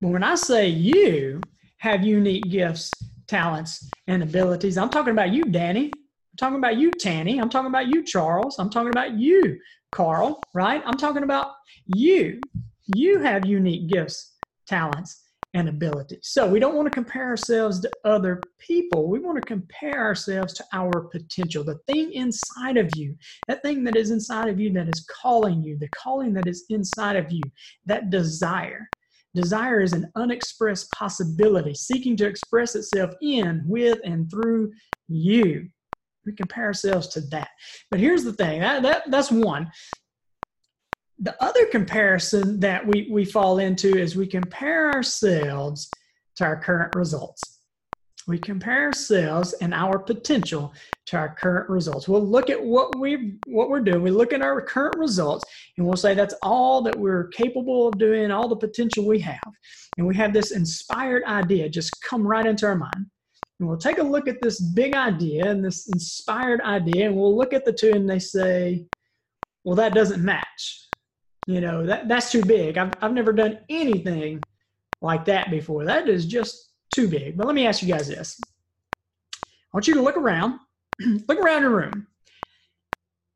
But 0.00 0.08
when 0.08 0.22
I 0.22 0.34
say 0.34 0.68
you 0.68 1.46
have 1.78 2.04
unique 2.04 2.50
gifts, 2.50 3.04
talents, 3.26 3.92
and 4.06 4.22
abilities, 4.22 4.76
I'm 4.76 4.90
talking 4.90 5.12
about 5.12 5.32
you, 5.32 5.48
Danny. 5.48 5.98
I'm 6.32 6.36
talking 6.36 6.58
about 6.58 6.76
you, 6.76 6.98
Tanny. 6.98 7.38
I'm 7.38 7.48
talking 7.48 7.68
about 7.68 7.88
you, 7.88 8.04
Charles. 8.04 8.58
I'm 8.58 8.70
talking 8.70 8.90
about 8.90 9.14
you, 9.14 9.58
Carl, 9.92 10.46
right? 10.54 10.82
I'm 10.84 10.98
talking 10.98 11.22
about 11.22 11.52
you. 11.86 12.48
You 12.86 13.20
have 13.20 13.44
unique 13.44 13.88
gifts, 13.88 14.36
talents, 14.66 15.23
and 15.54 15.68
ability. 15.68 16.18
So 16.22 16.48
we 16.48 16.58
don't 16.58 16.74
want 16.74 16.86
to 16.86 16.94
compare 16.94 17.28
ourselves 17.28 17.80
to 17.80 17.90
other 18.04 18.42
people. 18.58 19.08
We 19.08 19.20
want 19.20 19.40
to 19.40 19.46
compare 19.48 20.00
ourselves 20.00 20.52
to 20.54 20.64
our 20.72 21.08
potential, 21.12 21.62
the 21.62 21.78
thing 21.86 22.12
inside 22.12 22.76
of 22.76 22.90
you, 22.96 23.16
that 23.46 23.62
thing 23.62 23.84
that 23.84 23.96
is 23.96 24.10
inside 24.10 24.48
of 24.48 24.60
you 24.60 24.72
that 24.72 24.88
is 24.88 25.06
calling 25.22 25.62
you, 25.62 25.78
the 25.78 25.88
calling 25.88 26.34
that 26.34 26.48
is 26.48 26.64
inside 26.70 27.16
of 27.16 27.30
you, 27.30 27.42
that 27.86 28.10
desire. 28.10 28.88
Desire 29.34 29.80
is 29.80 29.92
an 29.92 30.10
unexpressed 30.16 30.90
possibility 30.92 31.74
seeking 31.74 32.16
to 32.16 32.26
express 32.26 32.74
itself 32.74 33.10
in, 33.22 33.62
with, 33.66 33.98
and 34.04 34.30
through 34.30 34.72
you. 35.08 35.68
We 36.26 36.32
compare 36.32 36.64
ourselves 36.64 37.08
to 37.08 37.20
that. 37.32 37.48
But 37.90 38.00
here's 38.00 38.24
the 38.24 38.32
thing 38.32 38.60
that, 38.60 38.82
that, 38.82 39.10
that's 39.10 39.30
one. 39.30 39.70
The 41.18 41.42
other 41.42 41.66
comparison 41.66 42.58
that 42.60 42.84
we, 42.86 43.08
we 43.10 43.24
fall 43.24 43.58
into 43.58 43.96
is 43.96 44.16
we 44.16 44.26
compare 44.26 44.90
ourselves 44.90 45.90
to 46.36 46.44
our 46.44 46.60
current 46.60 46.94
results. 46.94 47.60
We 48.26 48.38
compare 48.38 48.86
ourselves 48.86 49.52
and 49.54 49.74
our 49.74 49.98
potential 49.98 50.72
to 51.06 51.18
our 51.18 51.34
current 51.34 51.68
results. 51.68 52.08
We'll 52.08 52.26
look 52.26 52.48
at 52.48 52.62
what 52.62 52.98
we 52.98 53.36
what 53.46 53.68
we're 53.68 53.80
doing. 53.80 54.02
We 54.02 54.10
look 54.10 54.32
at 54.32 54.40
our 54.40 54.62
current 54.62 54.96
results 54.96 55.44
and 55.76 55.86
we'll 55.86 55.96
say 55.96 56.14
that's 56.14 56.34
all 56.42 56.80
that 56.82 56.98
we're 56.98 57.28
capable 57.28 57.88
of 57.88 57.98
doing, 57.98 58.30
all 58.30 58.48
the 58.48 58.56
potential 58.56 59.06
we 59.06 59.20
have. 59.20 59.52
And 59.98 60.06
we 60.06 60.16
have 60.16 60.32
this 60.32 60.52
inspired 60.52 61.22
idea 61.24 61.68
just 61.68 62.00
come 62.02 62.26
right 62.26 62.46
into 62.46 62.66
our 62.66 62.76
mind. 62.76 63.06
And 63.60 63.68
we'll 63.68 63.78
take 63.78 63.98
a 63.98 64.02
look 64.02 64.26
at 64.26 64.40
this 64.40 64.60
big 64.60 64.94
idea 64.94 65.46
and 65.48 65.64
this 65.64 65.86
inspired 65.88 66.60
idea, 66.62 67.06
and 67.06 67.16
we'll 67.16 67.36
look 67.36 67.52
at 67.52 67.64
the 67.64 67.72
two 67.72 67.92
and 67.92 68.08
they 68.08 68.18
say, 68.18 68.84
well, 69.62 69.76
that 69.76 69.94
doesn't 69.94 70.24
match. 70.24 70.88
You 71.46 71.60
know, 71.60 71.84
that, 71.86 72.08
that's 72.08 72.32
too 72.32 72.42
big. 72.42 72.78
I've, 72.78 72.96
I've 73.02 73.12
never 73.12 73.32
done 73.32 73.60
anything 73.68 74.46
like 75.00 75.26
that 75.26 75.50
before. 75.50 75.84
That 75.84 76.08
is 76.08 76.24
just 76.26 76.72
too 76.88 77.08
big. 77.08 77.36
But 77.36 77.46
let 77.46 77.54
me 77.54 77.66
ask 77.66 77.82
you 77.82 77.88
guys 77.88 78.08
this. 78.08 78.40
I 79.36 79.38
want 79.76 79.86
you 79.86 79.94
to 79.94 80.02
look 80.02 80.16
around. 80.16 80.58
look 81.28 81.38
around 81.38 81.62
your 81.62 81.76
room. 81.76 82.06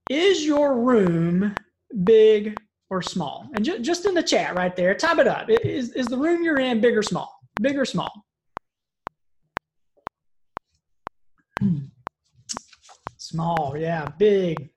Is 0.08 0.46
your 0.46 0.80
room 0.80 1.56
big 2.04 2.58
or 2.88 3.02
small? 3.02 3.50
And 3.54 3.64
ju- 3.64 3.80
just 3.80 4.06
in 4.06 4.14
the 4.14 4.22
chat 4.22 4.54
right 4.54 4.74
there, 4.74 4.94
type 4.94 5.18
it 5.18 5.26
up. 5.26 5.50
Is, 5.50 5.92
is 5.92 6.08
the 6.08 6.16
room 6.16 6.42
you're 6.42 6.58
in 6.58 6.80
big 6.80 6.96
or 6.96 7.02
small? 7.02 7.38
Big 7.60 7.76
or 7.76 7.84
small? 7.84 8.24
Hmm. 11.60 11.78
Small, 13.18 13.76
yeah, 13.76 14.12
big, 14.18 14.70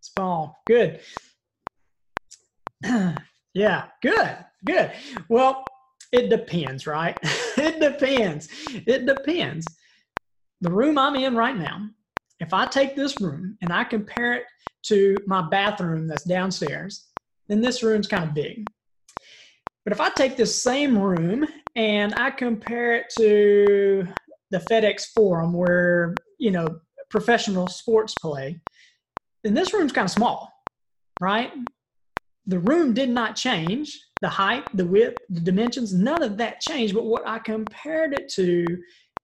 small, 0.00 0.58
good. 0.66 1.00
yeah, 3.54 3.86
good, 4.02 4.36
good. 4.64 4.92
Well, 5.28 5.64
it 6.12 6.30
depends, 6.30 6.86
right? 6.86 7.18
it 7.22 7.80
depends. 7.80 8.48
It 8.86 9.06
depends. 9.06 9.66
The 10.60 10.70
room 10.70 10.98
I'm 10.98 11.16
in 11.16 11.36
right 11.36 11.56
now, 11.56 11.88
if 12.40 12.54
I 12.54 12.66
take 12.66 12.94
this 12.94 13.20
room 13.20 13.56
and 13.62 13.72
I 13.72 13.84
compare 13.84 14.34
it 14.34 14.44
to 14.84 15.16
my 15.26 15.48
bathroom 15.48 16.06
that's 16.06 16.24
downstairs, 16.24 17.08
then 17.48 17.60
this 17.60 17.82
room's 17.82 18.06
kind 18.06 18.24
of 18.24 18.34
big. 18.34 18.68
But 19.84 19.92
if 19.92 20.00
I 20.00 20.10
take 20.10 20.36
this 20.36 20.62
same 20.62 20.98
room 20.98 21.46
and 21.74 22.14
I 22.14 22.30
compare 22.30 22.94
it 22.94 23.06
to 23.16 24.06
the 24.50 24.58
FedEx 24.58 25.06
Forum 25.14 25.52
where, 25.52 26.22
you 26.38 26.50
know, 26.50 26.80
professional 27.10 27.68
sports 27.68 28.14
play, 28.14 28.60
then 29.44 29.54
this 29.54 29.72
room's 29.72 29.92
kind 29.92 30.04
of 30.04 30.10
small, 30.10 30.52
right? 31.20 31.52
The 32.48 32.58
room 32.58 32.94
did 32.94 33.10
not 33.10 33.36
change 33.36 34.00
the 34.22 34.28
height, 34.28 34.64
the 34.74 34.84
width, 34.84 35.18
the 35.28 35.40
dimensions, 35.40 35.94
none 35.94 36.22
of 36.22 36.38
that 36.38 36.60
changed, 36.60 36.94
but 36.94 37.04
what 37.04 37.28
I 37.28 37.38
compared 37.38 38.14
it 38.14 38.28
to 38.30 38.66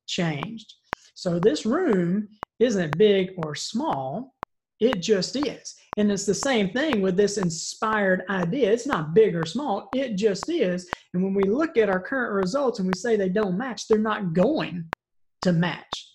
changed. 0.07 0.73
So 1.15 1.41
this 1.41 1.65
room 1.65 2.29
isn't 2.61 2.99
big 2.99 3.31
or 3.39 3.55
small, 3.55 4.35
it 4.79 5.01
just 5.01 5.37
is. 5.37 5.75
And 5.97 6.13
it's 6.13 6.27
the 6.27 6.35
same 6.35 6.71
thing 6.71 7.01
with 7.01 7.17
this 7.17 7.39
inspired 7.39 8.25
idea. 8.29 8.71
It's 8.71 8.87
not 8.87 9.15
big 9.15 9.35
or 9.35 9.47
small, 9.47 9.89
it 9.95 10.17
just 10.17 10.51
is. 10.51 10.89
And 11.15 11.25
when 11.25 11.33
we 11.33 11.45
look 11.45 11.79
at 11.79 11.89
our 11.89 12.01
current 12.01 12.35
results 12.35 12.79
and 12.79 12.87
we 12.87 12.95
say 12.95 13.17
they 13.17 13.31
don't 13.31 13.57
match, 13.57 13.89
they're 13.89 13.99
not 13.99 14.35
going 14.35 14.91
to 15.43 15.53
match. 15.53 16.11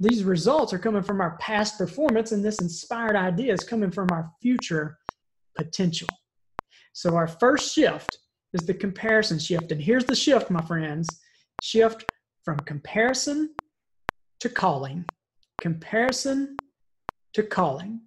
These 0.00 0.24
results 0.24 0.72
are 0.72 0.78
coming 0.78 1.02
from 1.02 1.20
our 1.20 1.36
past 1.38 1.76
performance, 1.78 2.32
and 2.32 2.44
this 2.44 2.60
inspired 2.60 3.14
idea 3.14 3.52
is 3.52 3.64
coming 3.64 3.90
from 3.90 4.08
our 4.10 4.30
future 4.40 4.98
potential. 5.56 6.08
So, 6.92 7.16
our 7.16 7.28
first 7.28 7.74
shift 7.74 8.18
is 8.52 8.66
the 8.66 8.74
comparison 8.74 9.38
shift. 9.38 9.72
And 9.72 9.80
here's 9.80 10.04
the 10.04 10.14
shift, 10.14 10.50
my 10.50 10.62
friends 10.62 11.08
shift 11.62 12.10
from 12.44 12.58
comparison 12.60 13.54
to 14.40 14.48
calling. 14.48 15.04
Comparison 15.60 16.56
to 17.34 17.42
calling. 17.42 18.00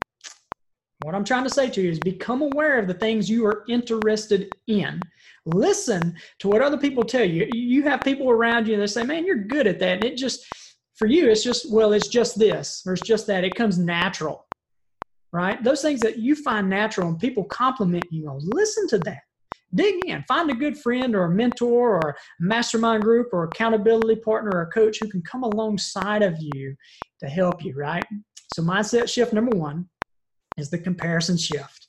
What 1.03 1.15
I'm 1.15 1.25
trying 1.25 1.43
to 1.43 1.49
say 1.49 1.69
to 1.69 1.81
you 1.81 1.91
is 1.91 1.99
become 1.99 2.41
aware 2.41 2.79
of 2.79 2.87
the 2.87 2.93
things 2.93 3.29
you 3.29 3.45
are 3.45 3.65
interested 3.67 4.49
in. 4.67 5.01
Listen 5.45 6.15
to 6.39 6.47
what 6.47 6.61
other 6.61 6.77
people 6.77 7.03
tell 7.03 7.25
you. 7.25 7.49
You 7.53 7.83
have 7.83 8.01
people 8.01 8.29
around 8.29 8.67
you 8.67 8.73
and 8.73 8.81
they 8.81 8.87
say, 8.87 9.03
man, 9.03 9.25
you're 9.25 9.35
good 9.35 9.67
at 9.67 9.79
that. 9.79 9.95
And 9.95 10.05
it 10.05 10.15
just, 10.15 10.45
for 10.95 11.07
you, 11.07 11.29
it's 11.29 11.43
just, 11.43 11.71
well, 11.71 11.91
it's 11.91 12.07
just 12.07 12.39
this 12.39 12.83
or 12.85 12.93
it's 12.93 13.05
just 13.05 13.27
that. 13.27 13.43
It 13.43 13.55
comes 13.55 13.77
natural, 13.77 14.45
right? 15.33 15.61
Those 15.63 15.81
things 15.81 16.01
that 16.03 16.19
you 16.19 16.35
find 16.35 16.69
natural 16.69 17.09
and 17.09 17.19
people 17.19 17.43
compliment 17.45 18.05
you 18.11 18.29
on, 18.29 18.39
listen 18.41 18.87
to 18.89 18.99
that. 18.99 19.21
Dig 19.75 20.07
in, 20.07 20.23
find 20.27 20.51
a 20.51 20.53
good 20.53 20.77
friend 20.77 21.15
or 21.15 21.23
a 21.23 21.29
mentor 21.29 21.95
or 21.95 22.09
a 22.11 22.15
mastermind 22.39 23.03
group 23.03 23.29
or 23.33 23.45
accountability 23.45 24.21
partner 24.21 24.51
or 24.51 24.61
a 24.61 24.71
coach 24.71 24.99
who 24.99 25.09
can 25.09 25.23
come 25.23 25.41
alongside 25.41 26.21
of 26.21 26.39
you 26.39 26.75
to 27.19 27.27
help 27.27 27.65
you, 27.65 27.73
right? 27.75 28.05
So, 28.47 28.61
mindset 28.61 29.11
shift 29.11 29.33
number 29.33 29.51
one 29.51 29.89
is 30.57 30.69
the 30.69 30.77
comparison 30.77 31.37
shift. 31.37 31.87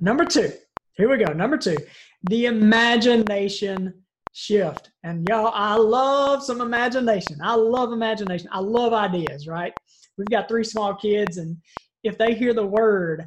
Number 0.00 0.24
two, 0.24 0.50
here 0.94 1.08
we 1.08 1.18
go. 1.18 1.32
Number 1.32 1.56
two, 1.56 1.78
the 2.24 2.46
imagination 2.46 4.02
shift. 4.32 4.90
And 5.04 5.24
y'all, 5.24 5.52
I 5.54 5.76
love 5.76 6.42
some 6.42 6.60
imagination. 6.60 7.38
I 7.40 7.54
love 7.54 7.92
imagination. 7.92 8.48
I 8.50 8.58
love 8.58 8.92
ideas, 8.92 9.46
right? 9.46 9.72
We've 10.16 10.30
got 10.30 10.48
three 10.48 10.64
small 10.64 10.96
kids, 10.96 11.36
and 11.36 11.56
if 12.04 12.18
they 12.18 12.34
hear 12.34 12.54
the 12.54 12.66
word 12.66 13.24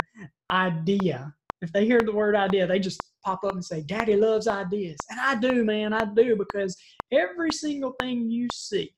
idea, 0.51 1.33
if 1.61 1.71
they 1.71 1.85
hear 1.85 1.99
the 1.99 2.11
word 2.11 2.35
idea, 2.35 2.65
they 2.65 2.79
just 2.79 2.99
pop 3.23 3.43
up 3.43 3.53
and 3.53 3.63
say, 3.63 3.81
Daddy 3.81 4.15
loves 4.15 4.47
ideas. 4.47 4.97
And 5.09 5.19
I 5.19 5.35
do, 5.35 5.63
man, 5.63 5.93
I 5.93 6.05
do, 6.05 6.35
because 6.35 6.75
every 7.11 7.51
single 7.51 7.95
thing 7.99 8.29
you 8.29 8.47
see, 8.51 8.93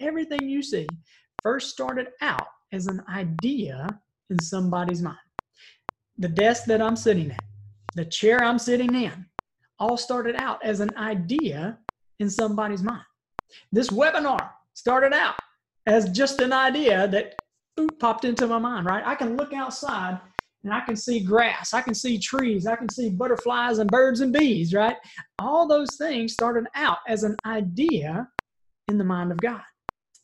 everything 0.00 0.48
you 0.48 0.62
see, 0.62 0.86
first 1.42 1.70
started 1.70 2.08
out 2.20 2.46
as 2.72 2.86
an 2.86 3.02
idea 3.08 3.86
in 4.30 4.38
somebody's 4.38 5.02
mind. 5.02 5.18
The 6.18 6.28
desk 6.28 6.64
that 6.66 6.80
I'm 6.80 6.96
sitting 6.96 7.30
at, 7.30 7.44
the 7.94 8.04
chair 8.04 8.42
I'm 8.42 8.58
sitting 8.58 8.94
in, 8.94 9.26
all 9.78 9.96
started 9.96 10.36
out 10.36 10.64
as 10.64 10.80
an 10.80 10.90
idea 10.96 11.78
in 12.18 12.30
somebody's 12.30 12.82
mind. 12.82 13.04
This 13.72 13.88
webinar 13.88 14.50
started 14.74 15.12
out 15.12 15.36
as 15.86 16.10
just 16.10 16.40
an 16.40 16.52
idea 16.52 17.08
that 17.08 17.34
popped 17.98 18.24
into 18.24 18.46
my 18.46 18.58
mind, 18.58 18.86
right? 18.86 19.02
I 19.06 19.14
can 19.14 19.36
look 19.36 19.52
outside 19.52 20.20
and 20.62 20.72
I 20.72 20.80
can 20.80 20.96
see 20.96 21.20
grass, 21.20 21.72
I 21.72 21.80
can 21.80 21.94
see 21.94 22.18
trees, 22.18 22.66
I 22.66 22.76
can 22.76 22.88
see 22.88 23.10
butterflies 23.10 23.78
and 23.78 23.90
birds 23.90 24.20
and 24.20 24.32
bees, 24.32 24.74
right? 24.74 24.96
All 25.38 25.66
those 25.66 25.96
things 25.96 26.34
started 26.34 26.66
out 26.74 26.98
as 27.08 27.22
an 27.22 27.36
idea 27.46 28.28
in 28.88 28.98
the 28.98 29.04
mind 29.04 29.32
of 29.32 29.38
God. 29.38 29.62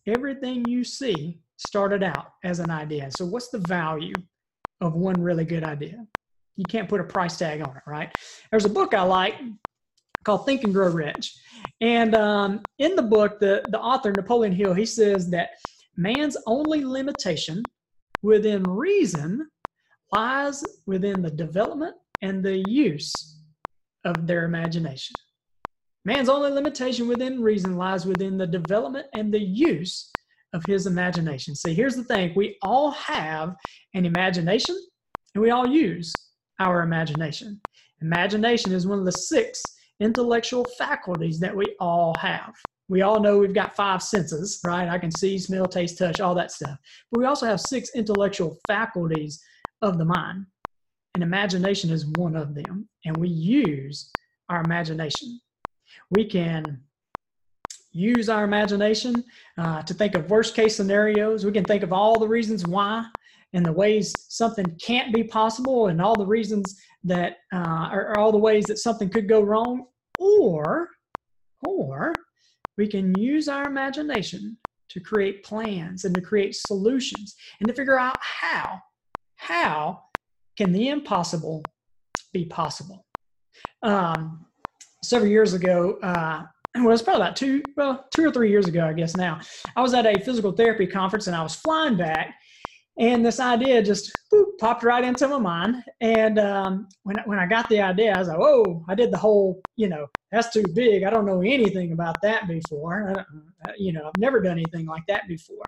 Everything 0.06 0.64
you 0.68 0.84
see 0.84 1.40
started 1.56 2.02
out 2.02 2.32
as 2.44 2.58
an 2.58 2.70
idea. 2.70 3.10
So, 3.10 3.24
what's 3.24 3.48
the 3.48 3.58
value 3.66 4.12
of 4.80 4.94
one 4.94 5.20
really 5.20 5.44
good 5.44 5.64
idea? 5.64 6.06
You 6.56 6.64
can't 6.68 6.88
put 6.88 7.00
a 7.00 7.04
price 7.04 7.38
tag 7.38 7.62
on 7.62 7.76
it, 7.76 7.82
right? 7.86 8.14
There's 8.50 8.64
a 8.64 8.70
book 8.70 8.94
I 8.94 9.02
like 9.02 9.34
called 10.24 10.44
Think 10.44 10.64
and 10.64 10.74
Grow 10.74 10.90
Rich. 10.90 11.34
And 11.80 12.14
um, 12.14 12.62
in 12.78 12.96
the 12.96 13.02
book, 13.02 13.38
the, 13.38 13.62
the 13.70 13.80
author, 13.80 14.12
Napoleon 14.12 14.52
Hill, 14.52 14.74
he 14.74 14.84
says 14.84 15.30
that 15.30 15.50
man's 15.96 16.36
only 16.46 16.84
limitation 16.84 17.62
within 18.22 18.62
reason 18.62 19.48
lies 20.12 20.62
within 20.86 21.22
the 21.22 21.30
development 21.30 21.94
and 22.22 22.44
the 22.44 22.64
use 22.68 23.40
of 24.04 24.26
their 24.26 24.44
imagination. 24.44 25.14
Man's 26.04 26.28
only 26.28 26.50
limitation 26.50 27.08
within 27.08 27.42
reason 27.42 27.76
lies 27.76 28.06
within 28.06 28.38
the 28.38 28.46
development 28.46 29.06
and 29.14 29.32
the 29.34 29.42
use 29.42 30.12
of 30.52 30.64
his 30.64 30.86
imagination. 30.86 31.54
See, 31.54 31.74
here's 31.74 31.96
the 31.96 32.04
thing 32.04 32.32
we 32.36 32.56
all 32.62 32.92
have 32.92 33.56
an 33.94 34.06
imagination 34.06 34.76
and 35.34 35.42
we 35.42 35.50
all 35.50 35.66
use 35.66 36.12
our 36.60 36.82
imagination. 36.82 37.60
Imagination 38.00 38.72
is 38.72 38.86
one 38.86 39.00
of 39.00 39.04
the 39.04 39.12
six 39.12 39.60
intellectual 40.00 40.64
faculties 40.78 41.40
that 41.40 41.54
we 41.54 41.64
all 41.80 42.14
have. 42.18 42.54
We 42.88 43.02
all 43.02 43.20
know 43.20 43.38
we've 43.38 43.54
got 43.54 43.74
five 43.74 44.02
senses, 44.02 44.60
right? 44.64 44.88
I 44.88 44.98
can 44.98 45.10
see, 45.10 45.38
smell, 45.38 45.66
taste, 45.66 45.98
touch, 45.98 46.20
all 46.20 46.34
that 46.36 46.52
stuff. 46.52 46.78
But 47.10 47.18
we 47.18 47.26
also 47.26 47.46
have 47.46 47.60
six 47.60 47.90
intellectual 47.94 48.58
faculties 48.66 49.42
of 49.82 49.98
the 49.98 50.04
mind. 50.04 50.46
And 51.14 51.22
imagination 51.22 51.90
is 51.90 52.06
one 52.06 52.36
of 52.36 52.54
them. 52.54 52.88
And 53.04 53.16
we 53.16 53.28
use 53.28 54.12
our 54.48 54.62
imagination. 54.62 55.40
We 56.10 56.26
can 56.26 56.82
use 57.90 58.28
our 58.28 58.44
imagination 58.44 59.24
uh, 59.58 59.82
to 59.82 59.94
think 59.94 60.14
of 60.14 60.30
worst 60.30 60.54
case 60.54 60.76
scenarios. 60.76 61.44
We 61.44 61.52
can 61.52 61.64
think 61.64 61.82
of 61.82 61.92
all 61.92 62.18
the 62.18 62.28
reasons 62.28 62.66
why 62.66 63.06
and 63.52 63.64
the 63.64 63.72
ways 63.72 64.26
something 64.28 64.66
can't 64.84 65.14
be 65.14 65.24
possible 65.24 65.86
and 65.86 66.00
all 66.00 66.14
the 66.14 66.26
reasons 66.26 66.78
that 67.04 67.38
uh, 67.52 67.88
or, 67.92 68.18
all 68.18 68.32
the 68.32 68.38
ways 68.38 68.66
that 68.66 68.78
something 68.78 69.08
could 69.08 69.28
go 69.28 69.40
wrong 69.40 69.86
or 70.18 70.90
or 71.62 72.12
we 72.76 72.86
can 72.86 73.14
use 73.14 73.48
our 73.48 73.66
imagination 73.66 74.56
to 74.88 75.00
create 75.00 75.44
plans 75.44 76.04
and 76.04 76.14
to 76.14 76.20
create 76.20 76.54
solutions 76.54 77.34
and 77.60 77.68
to 77.68 77.74
figure 77.74 77.98
out 77.98 78.16
how 78.20 78.80
how 79.36 80.00
can 80.56 80.72
the 80.72 80.88
impossible 80.88 81.70
be 82.32 82.44
possible 82.44 83.06
um, 83.82 84.46
several 85.02 85.30
years 85.30 85.52
ago 85.52 85.98
uh, 86.02 86.44
well, 86.84 86.92
it's 86.92 87.02
probably 87.02 87.22
about 87.22 87.36
two, 87.36 87.72
well, 87.76 88.06
two 88.10 88.24
or 88.26 88.30
three 88.30 88.50
years 88.50 88.66
ago, 88.66 88.86
I 88.86 88.92
guess 88.92 89.14
now. 89.14 89.40
I 89.74 89.82
was 89.82 89.94
at 89.94 90.06
a 90.06 90.18
physical 90.18 90.52
therapy 90.52 90.86
conference 90.86 91.26
and 91.26 91.36
I 91.36 91.42
was 91.42 91.54
flying 91.54 91.96
back, 91.96 92.34
and 92.98 93.24
this 93.24 93.40
idea 93.40 93.82
just 93.82 94.10
popped 94.58 94.82
right 94.82 95.04
into 95.04 95.28
my 95.28 95.38
mind. 95.38 95.82
And 96.00 96.38
um, 96.38 96.88
when 97.02 97.16
when 97.26 97.38
I 97.38 97.46
got 97.46 97.68
the 97.68 97.80
idea, 97.80 98.14
I 98.14 98.18
was 98.18 98.28
like, 98.28 98.38
"Whoa!" 98.38 98.84
I 98.88 98.94
did 98.94 99.10
the 99.10 99.18
whole, 99.18 99.64
you 99.76 99.88
know, 99.88 100.06
that's 100.32 100.52
too 100.52 100.68
big. 100.74 101.02
I 101.02 101.10
don't 101.10 101.26
know 101.26 101.42
anything 101.42 101.92
about 101.92 102.22
that 102.22 102.48
before. 102.48 103.12
Uh, 103.18 103.72
you 103.76 103.92
know, 103.92 104.06
I've 104.06 104.16
never 104.16 104.40
done 104.40 104.52
anything 104.58 104.86
like 104.86 105.04
that 105.08 105.28
before. 105.28 105.66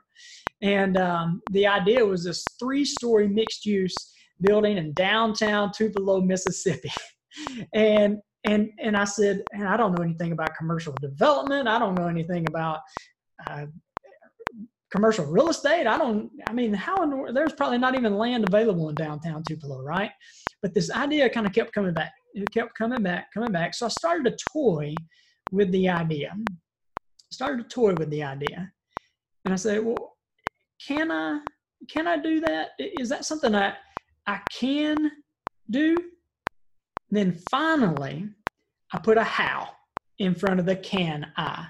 And 0.63 0.97
um, 0.97 1.43
the 1.51 1.67
idea 1.67 2.05
was 2.05 2.25
this 2.25 2.57
three-story 2.59 3.29
mixed-use 3.29 4.13
building 4.41 4.77
in 4.77 4.93
downtown 4.95 5.71
Tupelo, 5.73 6.21
Mississippi. 6.21 6.91
and 7.75 8.19
and 8.45 8.71
and 8.81 8.97
I 8.97 9.05
said, 9.05 9.45
and 9.53 9.69
I 9.69 9.77
don't 9.77 9.93
know 9.93 10.03
anything 10.03 10.33
about 10.33 10.57
commercial 10.57 10.95
development. 10.95 11.69
I 11.69 11.79
don't 11.79 11.95
know 11.95 12.09
anything 12.09 12.47
about 12.47 12.81
uh, 13.47 13.67
commercial 14.91 15.27
real 15.27 15.49
estate. 15.51 15.87
I 15.87 15.99
don't. 15.99 16.31
I 16.49 16.53
mean, 16.53 16.73
how 16.73 17.03
in, 17.03 17.35
there's 17.35 17.53
probably 17.53 17.79
not 17.79 17.95
even 17.95 18.17
land 18.17 18.45
available 18.45 18.89
in 18.89 18.95
downtown 18.95 19.43
Tupelo, 19.43 19.83
right? 19.83 20.11
But 20.63 20.75
this 20.75 20.91
idea 20.91 21.29
kind 21.31 21.47
of 21.47 21.53
kept 21.53 21.73
coming 21.73 21.95
back. 21.95 22.13
It 22.35 22.51
kept 22.53 22.75
coming 22.75 23.03
back, 23.03 23.33
coming 23.33 23.53
back. 23.53 23.75
So 23.75 23.87
I 23.87 23.91
started 23.91 24.25
to 24.31 24.45
toy 24.53 24.95
with 25.51 25.71
the 25.73 25.89
idea. 25.89 26.35
Started 27.31 27.69
to 27.69 27.75
toy 27.75 27.95
with 27.95 28.11
the 28.11 28.23
idea, 28.23 28.73
and 29.45 29.53
I 29.53 29.57
said, 29.57 29.85
well, 29.85 30.17
can 30.87 31.11
I 31.11 31.41
can 31.91 32.07
I 32.07 32.17
do 32.17 32.41
that? 32.41 32.71
Is 32.79 33.09
that 33.11 33.25
something 33.25 33.55
I 33.55 33.75
I 34.27 34.41
can 34.51 35.11
do? 35.71 35.97
Then 37.11 37.39
finally, 37.51 38.29
I 38.93 38.99
put 38.99 39.19
a 39.19 39.25
how 39.25 39.69
in 40.19 40.35
front 40.35 40.61
of 40.61 40.67
the 40.67 40.77
can 40.77 41.27
I. 41.37 41.67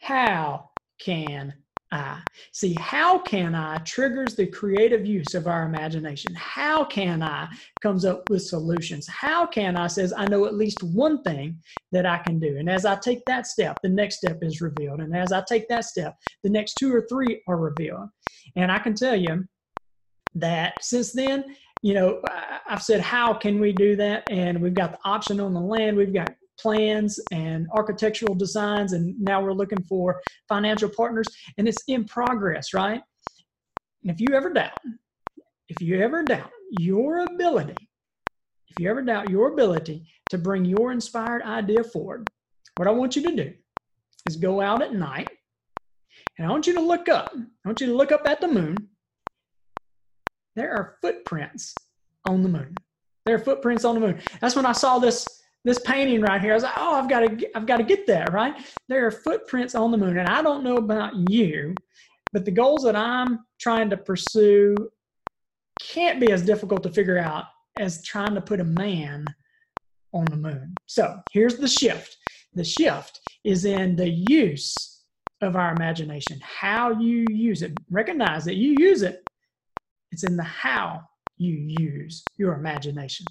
How 0.00 0.70
can 1.00 1.54
I? 1.90 2.20
See, 2.52 2.74
how 2.74 3.18
can 3.18 3.54
I 3.54 3.78
triggers 3.78 4.34
the 4.34 4.46
creative 4.46 5.06
use 5.06 5.34
of 5.34 5.46
our 5.46 5.64
imagination. 5.64 6.34
How 6.34 6.84
can 6.84 7.22
I 7.22 7.48
comes 7.80 8.04
up 8.04 8.28
with 8.28 8.42
solutions. 8.42 9.06
How 9.08 9.46
can 9.46 9.76
I 9.76 9.86
says, 9.86 10.12
I 10.16 10.26
know 10.26 10.46
at 10.46 10.54
least 10.54 10.82
one 10.82 11.22
thing 11.22 11.58
that 11.92 12.06
I 12.06 12.18
can 12.18 12.38
do. 12.38 12.56
And 12.58 12.68
as 12.68 12.84
I 12.84 12.96
take 12.96 13.24
that 13.26 13.46
step, 13.46 13.78
the 13.82 13.88
next 13.88 14.16
step 14.16 14.38
is 14.42 14.60
revealed. 14.60 15.00
And 15.00 15.16
as 15.16 15.32
I 15.32 15.42
take 15.48 15.68
that 15.68 15.84
step, 15.84 16.16
the 16.42 16.50
next 16.50 16.74
two 16.74 16.94
or 16.94 17.06
three 17.08 17.42
are 17.48 17.56
revealed. 17.56 18.08
And 18.56 18.70
I 18.70 18.78
can 18.78 18.94
tell 18.94 19.16
you 19.16 19.44
that 20.34 20.74
since 20.80 21.12
then, 21.12 21.56
you 21.82 21.94
know, 21.94 22.20
I've 22.68 22.82
said, 22.82 23.00
how 23.00 23.32
can 23.32 23.60
we 23.60 23.72
do 23.72 23.96
that? 23.96 24.24
And 24.30 24.60
we've 24.60 24.74
got 24.74 24.92
the 24.92 24.98
option 25.04 25.40
on 25.40 25.54
the 25.54 25.60
land. 25.60 25.96
We've 25.96 26.12
got 26.12 26.34
plans 26.60 27.20
and 27.32 27.66
architectural 27.72 28.34
designs, 28.34 28.92
and 28.92 29.18
now 29.20 29.40
we're 29.40 29.52
looking 29.52 29.82
for 29.84 30.20
financial 30.48 30.88
partners, 30.88 31.28
and 31.56 31.68
it's 31.68 31.82
in 31.88 32.04
progress, 32.04 32.74
right? 32.74 33.00
And 34.02 34.10
if 34.10 34.20
you 34.20 34.34
ever 34.34 34.52
doubt, 34.52 34.78
if 35.68 35.80
you 35.82 36.00
ever 36.00 36.22
doubt 36.22 36.50
your 36.70 37.20
ability, 37.20 37.88
if 38.68 38.78
you 38.78 38.90
ever 38.90 39.02
doubt 39.02 39.30
your 39.30 39.52
ability 39.52 40.06
to 40.30 40.38
bring 40.38 40.64
your 40.64 40.92
inspired 40.92 41.42
idea 41.42 41.82
forward, 41.82 42.28
what 42.76 42.88
I 42.88 42.92
want 42.92 43.16
you 43.16 43.22
to 43.22 43.34
do 43.34 43.52
is 44.26 44.36
go 44.36 44.60
out 44.60 44.82
at 44.82 44.94
night 44.94 45.28
and 46.36 46.46
I 46.46 46.50
want 46.50 46.66
you 46.66 46.74
to 46.74 46.80
look 46.80 47.08
up. 47.08 47.32
I 47.34 47.68
want 47.68 47.80
you 47.80 47.88
to 47.88 47.96
look 47.96 48.12
up 48.12 48.26
at 48.26 48.40
the 48.40 48.48
moon. 48.48 48.76
There 50.54 50.70
are 50.72 50.96
footprints 51.00 51.74
on 52.28 52.42
the 52.42 52.48
moon. 52.48 52.74
There 53.26 53.34
are 53.34 53.40
footprints 53.40 53.84
on 53.84 53.94
the 53.94 54.00
moon. 54.00 54.20
That's 54.40 54.56
when 54.56 54.66
I 54.66 54.72
saw 54.72 54.98
this 54.98 55.26
this 55.64 55.80
painting 55.80 56.20
right 56.20 56.40
here. 56.40 56.52
I 56.52 56.54
was 56.54 56.62
like, 56.62 56.74
oh, 56.76 56.94
I've 56.94 57.08
got 57.08 57.20
to 57.20 57.56
I've 57.56 57.66
got 57.66 57.78
to 57.78 57.84
get 57.84 58.06
that 58.06 58.32
right. 58.32 58.54
There 58.88 59.06
are 59.06 59.10
footprints 59.10 59.74
on 59.74 59.90
the 59.90 59.98
moon, 59.98 60.18
and 60.18 60.28
I 60.28 60.42
don't 60.42 60.64
know 60.64 60.76
about 60.76 61.14
you, 61.16 61.80
but 62.32 62.44
the 62.44 62.50
goals 62.50 62.84
that 62.84 62.96
I'm 62.96 63.40
trying 63.60 63.90
to 63.90 63.96
pursue 63.96 64.88
can't 65.78 66.20
be 66.20 66.32
as 66.32 66.42
difficult 66.42 66.82
to 66.84 66.90
figure 66.90 67.18
out 67.18 67.44
as 67.78 68.04
trying 68.04 68.34
to 68.34 68.40
put 68.40 68.60
a 68.60 68.64
man 68.64 69.26
on 70.12 70.24
the 70.30 70.36
moon. 70.36 70.78
So 70.86 71.20
here's 71.30 71.56
the 71.56 71.68
shift. 71.68 72.16
The 72.54 72.64
shift 72.64 73.20
is 73.44 73.64
in 73.64 73.94
the 73.94 74.08
use 74.08 75.04
of 75.40 75.54
our 75.54 75.72
imagination, 75.72 76.40
how 76.42 76.98
you 76.98 77.26
use 77.28 77.62
it. 77.62 77.72
Recognize 77.90 78.44
that 78.46 78.56
you 78.56 78.72
use 78.72 79.02
it, 79.02 79.24
it's 80.10 80.24
in 80.24 80.36
the 80.36 80.42
how 80.42 81.02
you 81.36 81.54
use 81.54 82.28
your 82.36 82.54
imagination. 82.54 83.26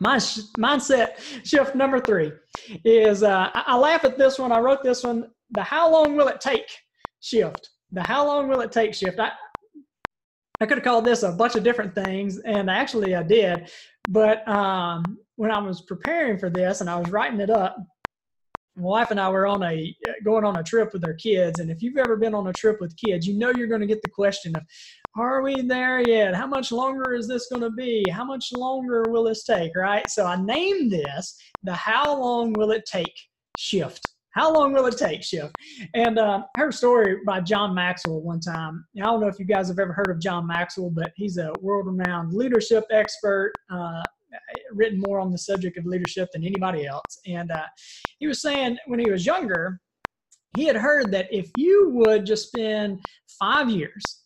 Sh- 0.00 0.54
mindset 0.58 1.18
shift 1.44 1.74
number 1.74 2.00
three 2.00 2.32
is 2.84 3.22
uh, 3.22 3.50
I-, 3.54 3.64
I 3.68 3.76
laugh 3.76 4.04
at 4.04 4.18
this 4.18 4.38
one. 4.38 4.52
I 4.52 4.58
wrote 4.58 4.82
this 4.82 5.04
one 5.04 5.30
the 5.50 5.62
how 5.62 5.90
long 5.90 6.16
will 6.16 6.28
it 6.28 6.40
take 6.40 6.68
shift. 7.20 7.70
The 7.92 8.02
how 8.02 8.26
long 8.26 8.48
will 8.48 8.60
it 8.60 8.72
take 8.72 8.94
shift. 8.94 9.18
I, 9.18 9.30
I 10.60 10.66
could 10.66 10.78
have 10.78 10.84
called 10.84 11.04
this 11.04 11.22
a 11.22 11.32
bunch 11.32 11.54
of 11.54 11.62
different 11.62 11.94
things, 11.94 12.38
and 12.38 12.70
actually 12.70 13.14
I 13.14 13.22
did. 13.22 13.70
But 14.06 14.46
um, 14.48 15.18
when 15.36 15.50
I 15.50 15.58
was 15.58 15.82
preparing 15.82 16.38
for 16.38 16.48
this 16.48 16.80
and 16.80 16.88
I 16.88 16.96
was 16.96 17.10
writing 17.10 17.40
it 17.40 17.50
up, 17.50 17.76
my 18.76 18.82
wife 18.82 19.10
and 19.10 19.20
I 19.20 19.28
were 19.30 19.46
on 19.46 19.62
a 19.62 19.96
going 20.24 20.44
on 20.44 20.56
a 20.56 20.62
trip 20.62 20.92
with 20.92 21.04
our 21.04 21.14
kids, 21.14 21.60
and 21.60 21.70
if 21.70 21.82
you've 21.82 21.96
ever 21.96 22.16
been 22.16 22.34
on 22.34 22.46
a 22.48 22.52
trip 22.52 22.80
with 22.80 22.96
kids, 22.96 23.26
you 23.26 23.38
know 23.38 23.50
you're 23.50 23.66
going 23.68 23.80
to 23.80 23.86
get 23.86 24.02
the 24.02 24.10
question 24.10 24.54
of, 24.56 24.62
"Are 25.18 25.42
we 25.42 25.62
there 25.62 26.00
yet? 26.00 26.34
How 26.34 26.46
much 26.46 26.72
longer 26.72 27.14
is 27.14 27.26
this 27.26 27.48
going 27.48 27.62
to 27.62 27.70
be? 27.70 28.08
How 28.08 28.24
much 28.24 28.52
longer 28.52 29.04
will 29.08 29.24
this 29.24 29.44
take?" 29.44 29.74
Right. 29.76 30.08
So 30.10 30.26
I 30.26 30.36
named 30.36 30.92
this 30.92 31.36
the 31.62 31.74
"How 31.74 32.18
long 32.18 32.52
will 32.52 32.70
it 32.72 32.86
take?" 32.86 33.14
shift. 33.54 34.12
How 34.30 34.52
long 34.52 34.74
will 34.74 34.84
it 34.84 34.98
take, 34.98 35.22
shift? 35.22 35.54
And 35.94 36.18
uh, 36.18 36.42
I 36.54 36.60
heard 36.60 36.74
a 36.74 36.76
story 36.76 37.20
by 37.24 37.40
John 37.40 37.74
Maxwell 37.74 38.20
one 38.20 38.38
time. 38.38 38.84
I 38.98 39.04
don't 39.04 39.22
know 39.22 39.28
if 39.28 39.38
you 39.38 39.46
guys 39.46 39.68
have 39.68 39.78
ever 39.78 39.94
heard 39.94 40.10
of 40.10 40.20
John 40.20 40.46
Maxwell, 40.46 40.90
but 40.90 41.10
he's 41.16 41.38
a 41.38 41.54
world-renowned 41.62 42.34
leadership 42.34 42.84
expert. 42.90 43.54
Uh, 43.70 44.02
written 44.72 45.00
more 45.00 45.20
on 45.20 45.30
the 45.30 45.38
subject 45.38 45.78
of 45.78 45.86
leadership 45.86 46.28
than 46.32 46.44
anybody 46.44 46.86
else. 46.86 47.18
And 47.26 47.50
uh, 47.50 47.64
he 48.18 48.26
was 48.26 48.42
saying 48.42 48.76
when 48.86 48.98
he 48.98 49.10
was 49.10 49.24
younger, 49.24 49.80
he 50.52 50.64
had 50.64 50.76
heard 50.76 51.10
that 51.12 51.32
if 51.32 51.50
you 51.56 51.90
would 51.94 52.26
just 52.26 52.48
spend 52.48 53.00
five 53.38 53.70
years 53.70 54.24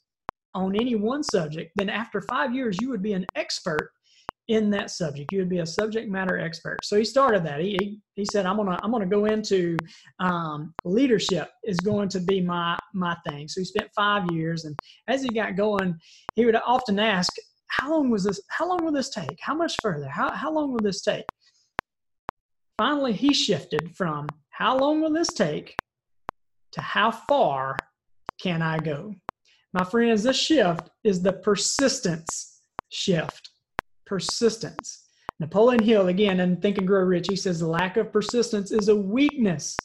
on 0.54 0.74
any 0.74 0.94
one 0.94 1.22
subject, 1.22 1.72
then 1.76 1.88
after 1.88 2.20
five 2.20 2.54
years, 2.54 2.80
you 2.80 2.90
would 2.90 3.02
be 3.02 3.12
an 3.12 3.26
expert 3.34 3.92
in 4.48 4.68
that 4.70 4.90
subject. 4.90 5.30
You 5.30 5.38
would 5.38 5.48
be 5.48 5.60
a 5.60 5.66
subject 5.66 6.10
matter 6.10 6.36
expert. 6.36 6.84
So 6.84 6.96
he 6.96 7.04
started 7.04 7.44
that. 7.44 7.60
He, 7.60 8.00
he 8.14 8.24
said, 8.24 8.46
I'm 8.46 8.56
gonna 8.56 8.78
I'm 8.82 8.90
gonna 8.90 9.06
go 9.06 9.26
into 9.26 9.78
um, 10.18 10.74
leadership 10.84 11.50
is 11.62 11.80
going 11.80 12.08
to 12.10 12.20
be 12.20 12.40
my 12.40 12.76
my 12.92 13.16
thing. 13.24 13.46
So 13.46 13.60
he 13.60 13.64
spent 13.64 13.90
five 13.94 14.26
years, 14.32 14.64
and 14.64 14.76
as 15.06 15.22
he 15.22 15.28
got 15.28 15.56
going, 15.56 15.96
he 16.34 16.46
would 16.46 16.56
often 16.56 16.98
ask, 16.98 17.32
how 17.68 17.92
long 17.92 18.10
was 18.10 18.24
this? 18.24 18.40
How 18.48 18.68
long 18.68 18.84
will 18.84 18.92
this 18.92 19.10
take? 19.10 19.38
How 19.40 19.54
much 19.54 19.78
further? 19.80 20.08
How, 20.08 20.30
how 20.32 20.52
long 20.52 20.72
will 20.72 20.82
this 20.82 21.02
take? 21.02 21.24
Finally, 22.76 23.12
he 23.12 23.32
shifted 23.32 23.94
from 23.96 24.26
how 24.50 24.76
long 24.76 25.00
will 25.00 25.12
this 25.12 25.32
take 25.32 25.76
to 26.72 26.80
how 26.80 27.12
far 27.12 27.76
can 28.42 28.62
I 28.62 28.78
go? 28.78 29.14
My 29.72 29.84
friends, 29.84 30.24
this 30.24 30.36
shift 30.36 30.90
is 31.04 31.22
the 31.22 31.32
persistence 31.32 32.62
shift. 32.88 33.50
Persistence. 34.04 35.06
Napoleon 35.38 35.82
Hill, 35.82 36.08
again, 36.08 36.40
in 36.40 36.56
Think 36.56 36.78
and 36.78 36.86
Grow 36.86 37.02
Rich, 37.02 37.28
he 37.30 37.36
says 37.36 37.60
the 37.60 37.66
lack 37.66 37.96
of 37.96 38.12
persistence 38.12 38.72
is 38.72 38.88
a 38.88 38.96
weakness. 38.96 39.76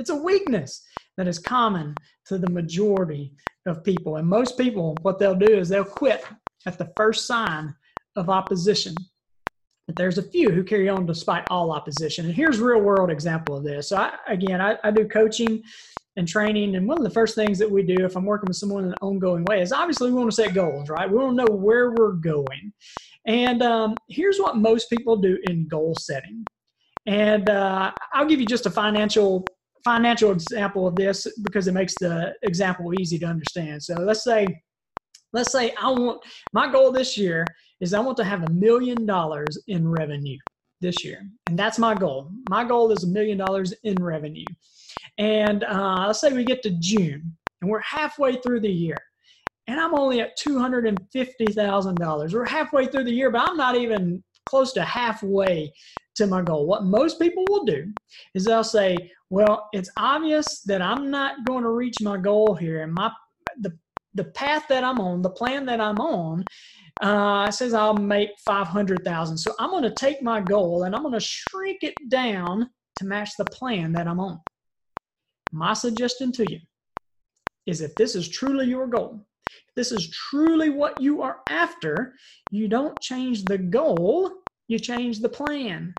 It's 0.00 0.10
a 0.10 0.16
weakness 0.16 0.84
that 1.16 1.28
is 1.28 1.38
common 1.38 1.94
to 2.26 2.38
the 2.38 2.50
majority 2.50 3.34
of 3.66 3.84
people. 3.84 4.16
And 4.16 4.28
most 4.28 4.58
people, 4.58 4.96
what 5.02 5.18
they'll 5.18 5.34
do 5.34 5.56
is 5.56 5.68
they'll 5.68 5.84
quit 5.84 6.24
at 6.66 6.76
the 6.76 6.92
first 6.96 7.26
sign 7.26 7.74
of 8.16 8.28
opposition. 8.28 8.94
But 9.86 9.96
there's 9.96 10.18
a 10.18 10.22
few 10.22 10.50
who 10.50 10.64
carry 10.64 10.88
on 10.88 11.06
despite 11.06 11.46
all 11.48 11.70
opposition. 11.70 12.26
And 12.26 12.34
here's 12.34 12.58
real 12.58 12.80
world 12.80 13.10
example 13.10 13.56
of 13.56 13.64
this. 13.64 13.88
So 13.88 13.96
I, 13.96 14.12
again, 14.26 14.60
I, 14.60 14.76
I 14.84 14.90
do 14.90 15.08
coaching 15.08 15.62
and 16.18 16.28
training. 16.28 16.76
And 16.76 16.86
one 16.86 16.98
of 16.98 17.04
the 17.04 17.10
first 17.10 17.34
things 17.34 17.58
that 17.60 17.70
we 17.70 17.82
do 17.82 18.04
if 18.04 18.16
I'm 18.16 18.26
working 18.26 18.48
with 18.48 18.56
someone 18.56 18.84
in 18.84 18.90
an 18.90 18.96
ongoing 19.00 19.44
way 19.44 19.62
is 19.62 19.72
obviously 19.72 20.10
we 20.10 20.18
want 20.18 20.30
to 20.30 20.34
set 20.34 20.52
goals, 20.52 20.90
right? 20.90 21.08
We 21.08 21.16
want 21.16 21.38
to 21.38 21.44
know 21.44 21.56
where 21.56 21.92
we're 21.92 22.12
going. 22.12 22.72
And 23.26 23.62
um, 23.62 23.94
here's 24.08 24.38
what 24.38 24.56
most 24.56 24.90
people 24.90 25.16
do 25.16 25.38
in 25.44 25.68
goal 25.68 25.94
setting. 25.94 26.46
And 27.06 27.48
uh, 27.48 27.92
I'll 28.12 28.26
give 28.26 28.40
you 28.40 28.46
just 28.46 28.66
a 28.66 28.70
financial 28.70 29.44
financial 29.84 30.32
example 30.32 30.88
of 30.88 30.96
this 30.96 31.26
because 31.40 31.68
it 31.68 31.72
makes 31.72 31.98
the 31.98 32.34
example 32.42 32.92
easy 33.00 33.18
to 33.20 33.26
understand. 33.26 33.82
So 33.82 33.94
let's 33.94 34.24
say 34.24 34.60
let's 35.32 35.52
say 35.52 35.72
I 35.80 35.88
want 35.88 36.20
my 36.52 36.70
goal 36.70 36.90
this 36.90 37.16
year 37.16 37.44
is 37.80 37.94
I 37.94 38.00
want 38.00 38.16
to 38.16 38.24
have 38.24 38.42
a 38.42 38.50
million 38.50 39.06
dollars 39.06 39.62
in 39.68 39.88
revenue 39.88 40.38
this 40.80 41.04
year, 41.04 41.28
and 41.46 41.58
that's 41.58 41.78
my 41.78 41.94
goal. 41.94 42.30
My 42.50 42.64
goal 42.64 42.90
is 42.90 43.04
a 43.04 43.08
million 43.08 43.38
dollars 43.38 43.72
in 43.84 44.02
revenue, 44.02 44.44
and 45.18 45.64
uh, 45.64 46.04
let's 46.06 46.20
say 46.20 46.32
we 46.32 46.44
get 46.44 46.62
to 46.62 46.70
June 46.78 47.36
and 47.60 47.70
we're 47.70 47.80
halfway 47.80 48.36
through 48.36 48.60
the 48.60 48.70
year, 48.70 48.96
and 49.66 49.80
I'm 49.80 49.94
only 49.94 50.20
at 50.20 50.36
two 50.36 50.58
hundred 50.58 50.86
and 50.86 50.98
fifty 51.12 51.46
thousand 51.46 51.96
dollars. 51.96 52.34
We're 52.34 52.46
halfway 52.46 52.86
through 52.86 53.04
the 53.04 53.12
year, 53.12 53.30
but 53.30 53.48
I'm 53.48 53.56
not 53.56 53.76
even 53.76 54.22
close 54.46 54.72
to 54.74 54.82
halfway 54.82 55.72
to 56.16 56.26
my 56.26 56.42
goal. 56.42 56.66
What 56.66 56.84
most 56.84 57.20
people 57.20 57.44
will 57.48 57.64
do 57.64 57.92
is 58.34 58.44
they'll 58.44 58.64
say, 58.64 59.10
"Well, 59.30 59.68
it's 59.72 59.90
obvious 59.96 60.62
that 60.62 60.82
I'm 60.82 61.10
not 61.10 61.44
going 61.46 61.64
to 61.64 61.70
reach 61.70 62.00
my 62.00 62.16
goal 62.16 62.54
here, 62.54 62.82
and 62.82 62.92
my 62.92 63.12
the 63.60 63.76
the 64.14 64.24
path 64.24 64.64
that 64.68 64.84
I'm 64.84 65.00
on, 65.00 65.22
the 65.22 65.30
plan 65.30 65.66
that 65.66 65.80
I'm 65.80 66.00
on, 66.00 66.44
uh, 67.00 67.50
says 67.50 67.74
I'll 67.74 67.94
make 67.94 68.30
500,000. 68.44 69.38
So 69.38 69.54
I'm 69.58 69.70
going 69.70 69.84
to 69.84 69.94
take 69.94 70.22
my 70.22 70.40
goal 70.40 70.84
and 70.84 70.94
I'm 70.94 71.02
going 71.02 71.14
to 71.14 71.20
shrink 71.20 71.82
it 71.82 71.94
down 72.08 72.68
to 72.96 73.04
match 73.06 73.30
the 73.38 73.44
plan 73.44 73.92
that 73.92 74.08
I'm 74.08 74.20
on. 74.20 74.40
My 75.52 75.72
suggestion 75.72 76.32
to 76.32 76.50
you 76.50 76.60
is 77.66 77.80
if 77.80 77.94
this 77.94 78.14
is 78.14 78.28
truly 78.28 78.66
your 78.66 78.86
goal, 78.86 79.26
if 79.46 79.74
this 79.74 79.92
is 79.92 80.10
truly 80.10 80.70
what 80.70 81.00
you 81.00 81.22
are 81.22 81.40
after, 81.48 82.14
you 82.50 82.68
don't 82.68 82.98
change 83.00 83.44
the 83.44 83.58
goal, 83.58 84.32
you 84.68 84.78
change 84.78 85.20
the 85.20 85.28
plan. 85.28 85.94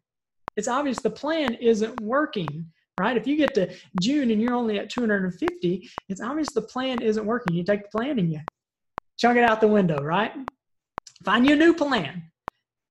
It's 0.55 0.67
obvious 0.67 0.99
the 0.99 1.09
plan 1.09 1.53
isn't 1.55 2.01
working 2.01 2.71
right? 2.99 3.17
If 3.17 3.25
you 3.25 3.37
get 3.37 3.55
to 3.55 3.73
June 4.01 4.29
and 4.29 4.41
you're 4.41 4.53
only 4.53 4.77
at 4.77 4.89
250, 4.89 5.89
it's 6.09 6.21
obvious 6.21 6.51
the 6.51 6.61
plan 6.61 7.01
isn't 7.01 7.25
working. 7.25 7.55
You 7.55 7.63
take 7.63 7.83
the 7.83 7.97
plan 7.97 8.19
and 8.19 8.31
you 8.31 8.41
chunk 9.17 9.37
it 9.37 9.43
out 9.43 9.61
the 9.61 9.67
window, 9.67 9.97
right? 10.03 10.33
Find 11.23 11.47
you 11.47 11.53
a 11.53 11.57
new 11.57 11.73
plan. 11.73 12.23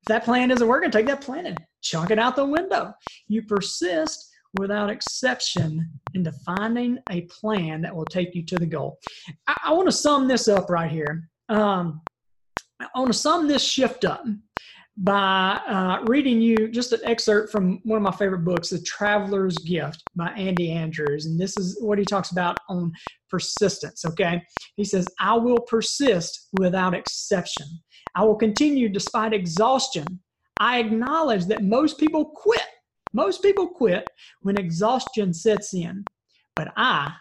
If 0.03 0.09
that 0.09 0.25
plan 0.25 0.51
isn't 0.51 0.67
working, 0.67 0.91
take 0.91 1.07
that 1.07 1.21
plan 1.21 1.47
and 1.47 1.59
chunk 1.83 2.11
it 2.11 2.19
out 2.19 2.37
the 2.37 2.45
window. 2.45 2.95
You 3.29 3.43
persist 3.43 4.28
without 4.59 4.91
exception 4.91 5.91
into 6.15 6.33
finding 6.47 6.99
a 7.11 7.23
plan 7.23 7.83
that 7.83 7.95
will 7.95 8.07
take 8.07 8.35
you 8.35 8.45
to 8.45 8.57
the 8.57 8.67
goal. 8.67 8.99
I, 9.47 9.57
I 9.67 9.73
want 9.73 9.87
to 9.87 9.93
sum 9.93 10.29
this 10.29 10.49
up 10.49 10.71
right 10.71 10.91
here. 10.91 11.29
Um, 11.49 12.01
I 12.81 12.99
want 12.99 13.13
to 13.13 13.19
sum 13.19 13.49
this 13.49 13.63
shift 13.63 14.05
up 14.05 14.25
by 15.01 15.61
uh, 15.69 16.03
reading 16.07 16.41
you 16.41 16.69
just 16.69 16.93
an 16.93 17.01
excerpt 17.05 17.53
from 17.53 17.81
one 17.85 17.97
of 17.97 18.03
my 18.03 18.11
favorite 18.11 18.45
books, 18.45 18.71
The 18.71 18.81
Traveler's 18.83 19.57
Gift 19.59 20.03
by 20.17 20.29
Andy 20.31 20.73
Andrews. 20.73 21.27
And 21.27 21.39
this 21.39 21.57
is 21.57 21.79
what 21.81 21.99
he 21.99 22.05
talks 22.05 22.33
about 22.33 22.57
on 22.69 22.93
persistence. 23.31 24.05
Okay. 24.05 24.43
He 24.77 24.85
says, 24.85 25.07
I 25.21 25.37
will 25.37 25.61
persist 25.61 26.49
without 26.59 26.95
exception. 26.95 27.67
I 28.17 28.25
will 28.25 28.35
continue 28.35 28.89
despite 28.89 29.33
exhaustion. 29.33 30.21
I 30.59 30.81
acknowledge 30.81 31.47
that 31.47 31.63
most 31.63 31.99
people 31.99 32.25
quit. 32.25 32.67
Most 33.13 33.43
people 33.43 33.67
quit 33.69 34.09
when 34.43 34.59
exhaustion 34.59 35.33
sets 35.33 35.75
in. 35.75 36.05
But 36.57 36.73
I 36.77 37.13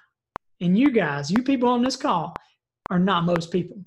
and 0.62 0.78
you 0.78 0.92
guys, 0.92 1.30
you 1.30 1.44
people 1.44 1.70
on 1.70 1.84
this 1.84 1.96
call, 1.96 2.34
are 2.90 3.00
not 3.00 3.26
most 3.26 3.52
people. 3.52 3.78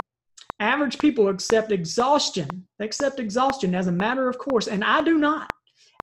Average 0.59 0.99
people 0.99 1.27
accept 1.27 1.71
exhaustion. 1.71 2.67
They 2.77 2.85
accept 2.85 3.19
exhaustion 3.19 3.73
as 3.73 3.87
a 3.87 3.91
matter 3.91 4.29
of 4.29 4.37
course, 4.37 4.67
and 4.67 4.83
I 4.83 5.01
do 5.01 5.17
not. 5.17 5.49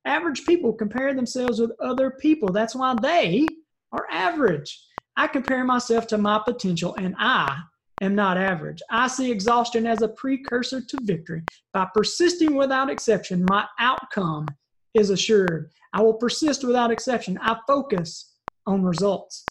Average 0.05 0.45
people 0.45 0.73
compare 0.73 1.13
themselves 1.13 1.59
with 1.59 1.71
other 1.81 2.11
people. 2.11 2.51
That's 2.51 2.75
why 2.75 2.95
they 3.01 3.47
are 3.91 4.05
average. 4.11 4.85
I 5.15 5.27
compare 5.27 5.63
myself 5.63 6.07
to 6.07 6.17
my 6.17 6.41
potential, 6.45 6.95
and 6.97 7.15
I 7.17 7.57
am 8.01 8.15
not 8.15 8.37
average. 8.37 8.81
I 8.89 9.07
see 9.07 9.31
exhaustion 9.31 9.85
as 9.85 10.01
a 10.01 10.09
precursor 10.09 10.81
to 10.81 10.97
victory. 11.01 11.43
By 11.73 11.87
persisting 11.93 12.55
without 12.55 12.89
exception, 12.89 13.45
my 13.49 13.65
outcome 13.79 14.45
is 14.93 15.09
assured. 15.09 15.71
I 15.93 16.01
will 16.01 16.13
persist 16.13 16.63
without 16.63 16.91
exception. 16.91 17.39
I 17.41 17.57
focus 17.67 18.35
on 18.65 18.83
results. 18.83 19.45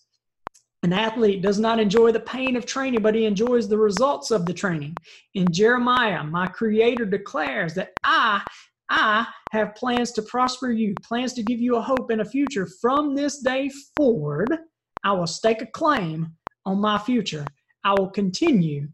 An 0.85 0.93
athlete 0.93 1.43
does 1.43 1.59
not 1.59 1.81
enjoy 1.81 2.13
the 2.13 2.21
pain 2.21 2.55
of 2.55 2.65
training, 2.65 3.03
but 3.03 3.15
he 3.15 3.25
enjoys 3.25 3.69
the 3.69 3.79
results 3.79 4.31
of 4.31 4.47
the 4.47 4.55
training. 4.55 4.97
In 5.35 5.51
Jeremiah, 5.51 6.23
my 6.23 6.47
creator 6.47 7.05
declares 7.05 7.75
that 7.75 7.93
I, 8.05 8.45
I 8.89 9.27
have 9.51 9.75
plans 9.75 10.13
to 10.13 10.23
prosper 10.23 10.71
you, 10.71 10.95
plans 11.03 11.33
to 11.35 11.43
give 11.43 11.59
you 11.59 11.77
a 11.77 11.83
hope 11.83 12.11
and 12.11 12.21
a 12.21 12.25
future. 12.25 12.67
From 12.81 13.17
this 13.17 13.41
day 13.41 13.71
forward, 13.97 14.57
I 15.03 15.13
will 15.13 15.27
stake 15.27 15.63
a 15.63 15.67
claim 15.67 16.35
on 16.65 16.81
my 16.81 16.99
future. 16.99 17.45
I 17.83 17.95
will 17.99 18.11
continue 18.11 18.89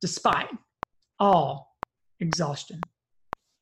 despite 0.00 0.50
all 1.20 1.76
exhaustion. 2.18 2.80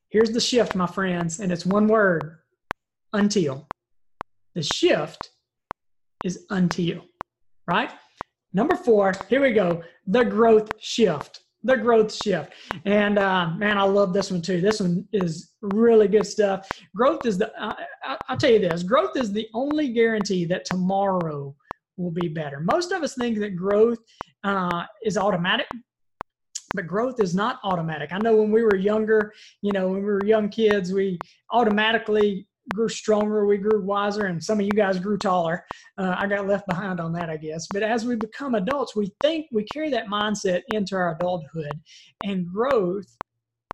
Here's 0.09 0.31
the 0.31 0.41
shift, 0.41 0.75
my 0.75 0.87
friends, 0.87 1.41
and 1.41 1.53
it's 1.53 1.67
one 1.67 1.87
word 1.87 2.39
until. 3.13 3.69
The 4.55 4.63
shift 4.63 5.31
is 6.25 6.47
until, 6.51 7.05
right? 7.67 7.91
Number 8.53 8.77
four, 8.77 9.13
here 9.29 9.41
we 9.41 9.53
go 9.53 9.83
the 10.07 10.25
growth 10.25 10.71
shift. 10.81 11.41
The 11.65 11.77
growth 11.77 12.13
shift. 12.13 12.53
And 12.87 13.19
uh, 13.19 13.51
man, 13.51 13.79
I 13.79 13.85
love 13.85 14.13
this 14.13 14.33
one 14.33 14.43
too. 14.43 14.61
This 14.61 14.81
one 14.81 15.07
is 15.13 15.53
really 15.63 16.09
good 16.09 16.27
stuff. 16.27 16.69
Growth 16.95 17.25
is 17.25 17.39
the, 17.39 17.53
uh, 17.57 17.75
I'll 18.29 18.37
tell 18.37 18.51
you 18.51 18.59
this 18.59 18.83
growth 18.83 19.17
is 19.17 19.33
the 19.33 19.49
only 19.55 19.93
guarantee 19.93 20.45
that 20.47 20.65
tomorrow 20.65 21.55
will 21.97 22.11
be 22.11 22.29
better. 22.29 22.61
Most 22.61 22.91
of 22.91 23.03
us 23.03 23.15
think 23.15 23.39
that 23.39 23.55
growth 23.55 23.99
uh, 24.43 24.85
is 25.05 25.17
automatic, 25.17 25.69
but 26.75 26.89
growth 26.89 27.21
is 27.21 27.33
not 27.33 27.61
automatic. 27.63 28.13
I 28.13 28.19
know 28.19 28.35
when 28.35 28.51
we 28.51 28.65
were 28.65 28.77
younger, 28.77 29.33
you 29.61 29.71
know, 29.71 29.89
when 29.89 30.01
we 30.01 30.07
were 30.07 30.25
young 30.25 30.49
kids, 30.49 30.93
we 30.93 31.19
automatically 31.53 32.49
grew 32.73 32.89
stronger, 32.89 33.47
we 33.47 33.59
grew 33.59 33.85
wiser, 33.85 34.27
and 34.27 34.43
some 34.43 34.61
of 34.61 34.67
you 34.67 34.75
guys 34.75 34.99
grew 34.99 35.19
taller. 35.19 35.65
Uh, 35.99 36.15
I 36.17 36.27
got 36.27 36.47
left 36.47 36.67
behind 36.67 37.01
on 37.01 37.13
that, 37.15 37.31
I 37.31 37.37
guess. 37.37 37.69
But 37.69 37.83
as 37.83 38.05
we 38.05 38.17
become 38.17 38.55
adults, 38.55 38.97
we 38.97 39.13
think 39.21 39.47
we 39.53 39.65
carry 39.65 39.91
that 39.91 40.07
mindset 40.07 40.63
into 40.69 40.97
our 40.97 41.15
adulthood, 41.15 41.81
and 42.23 42.47
growth 42.47 43.07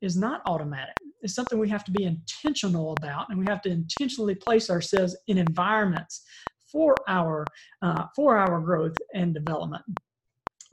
is 0.01 0.17
not 0.17 0.43
automatic. 0.47 0.95
It's 1.23 1.35
something 1.35 1.59
we 1.59 1.69
have 1.71 1.85
to 1.85 1.91
be 1.91 2.05
intentional 2.05 2.93
about, 2.93 3.27
and 3.31 3.39
we 3.39 3.47
have 3.47 3.63
to 3.63 3.71
intentionally 3.71 4.35
place 4.35 4.71
ourselves 4.71 5.17
in 5.27 5.39
environments 5.39 6.25
for 6.71 7.03
our 7.09 7.51
uh, 7.83 8.05
for 8.15 8.37
our 8.37 8.61
growth 8.61 8.99
and 9.15 9.35
development. 9.35 9.85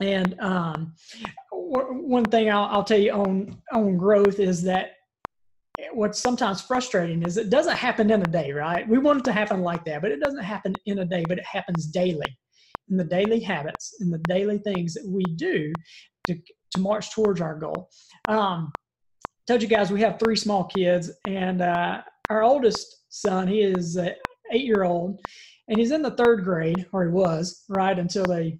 And 0.00 0.38
um, 0.40 0.94
one 1.50 2.30
thing 2.30 2.50
I'll, 2.50 2.64
I'll 2.64 2.84
tell 2.84 2.98
you 2.98 3.12
on 3.12 3.56
on 3.72 3.96
growth 3.96 4.38
is 4.40 4.62
that 4.64 4.95
what's 5.92 6.18
sometimes 6.18 6.60
frustrating 6.60 7.22
is 7.22 7.36
it 7.36 7.50
doesn't 7.50 7.76
happen 7.76 8.10
in 8.10 8.22
a 8.22 8.26
day, 8.26 8.52
right? 8.52 8.88
We 8.88 8.98
want 8.98 9.20
it 9.20 9.24
to 9.26 9.32
happen 9.32 9.62
like 9.62 9.84
that, 9.84 10.02
but 10.02 10.12
it 10.12 10.20
doesn't 10.20 10.42
happen 10.42 10.74
in 10.86 10.98
a 11.00 11.04
day, 11.04 11.24
but 11.26 11.38
it 11.38 11.44
happens 11.44 11.86
daily 11.86 12.38
in 12.88 12.96
the 12.96 13.04
daily 13.04 13.40
habits, 13.40 13.96
in 14.00 14.10
the 14.10 14.18
daily 14.18 14.58
things 14.58 14.94
that 14.94 15.06
we 15.06 15.24
do 15.24 15.72
to, 16.26 16.34
to 16.72 16.80
march 16.80 17.12
towards 17.12 17.40
our 17.40 17.58
goal. 17.58 17.90
Um, 18.28 18.72
told 19.46 19.62
you 19.62 19.68
guys 19.68 19.90
we 19.90 20.00
have 20.02 20.18
three 20.18 20.36
small 20.36 20.64
kids, 20.64 21.10
and 21.26 21.62
uh, 21.62 22.02
our 22.30 22.42
oldest 22.42 23.04
son, 23.08 23.48
he 23.48 23.60
is 23.60 23.96
uh, 23.96 24.10
eight 24.52 24.64
year 24.64 24.84
old, 24.84 25.20
and 25.68 25.78
he's 25.78 25.90
in 25.90 26.02
the 26.02 26.12
third 26.12 26.44
grade, 26.44 26.86
or 26.92 27.04
he 27.04 27.10
was, 27.10 27.64
right 27.68 27.98
until 27.98 28.24
they 28.24 28.58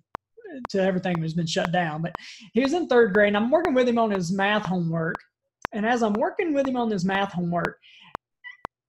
to 0.70 0.80
everything 0.80 1.20
has 1.22 1.34
been 1.34 1.46
shut 1.46 1.72
down. 1.72 2.02
But 2.02 2.14
he 2.52 2.60
was 2.62 2.72
in 2.72 2.88
third 2.88 3.12
grade, 3.12 3.28
and 3.28 3.36
I'm 3.36 3.50
working 3.50 3.74
with 3.74 3.88
him 3.88 3.98
on 3.98 4.10
his 4.10 4.32
math 4.32 4.66
homework. 4.66 5.16
And 5.72 5.86
as 5.86 6.02
I'm 6.02 6.14
working 6.14 6.54
with 6.54 6.66
him 6.66 6.76
on 6.76 6.90
his 6.90 7.04
math 7.04 7.32
homework, 7.32 7.78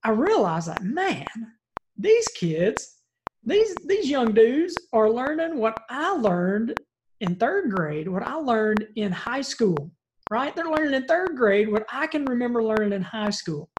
I 0.04 0.10
realize 0.10 0.66
that 0.66 0.82
man, 0.82 1.26
these 1.96 2.28
kids, 2.28 2.96
these 3.44 3.86
these 3.86 4.08
young 4.08 4.32
dudes 4.32 4.78
are 4.92 5.10
learning 5.10 5.58
what 5.58 5.80
I 5.90 6.10
learned 6.12 6.76
in 7.20 7.36
third 7.36 7.70
grade, 7.70 8.08
what 8.08 8.22
I 8.22 8.34
learned 8.34 8.86
in 8.96 9.12
high 9.12 9.40
school. 9.40 9.90
Right? 10.30 10.54
They're 10.54 10.70
learning 10.70 10.94
in 10.94 11.06
third 11.06 11.36
grade 11.36 11.72
what 11.72 11.86
I 11.90 12.06
can 12.06 12.26
remember 12.26 12.62
learning 12.62 12.92
in 12.92 13.02
high 13.02 13.30
school. 13.30 13.70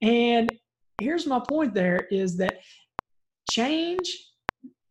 And 0.00 0.50
here's 0.96 1.26
my 1.26 1.40
point 1.40 1.74
there 1.74 2.06
is 2.10 2.38
that 2.38 2.60
change 3.46 4.16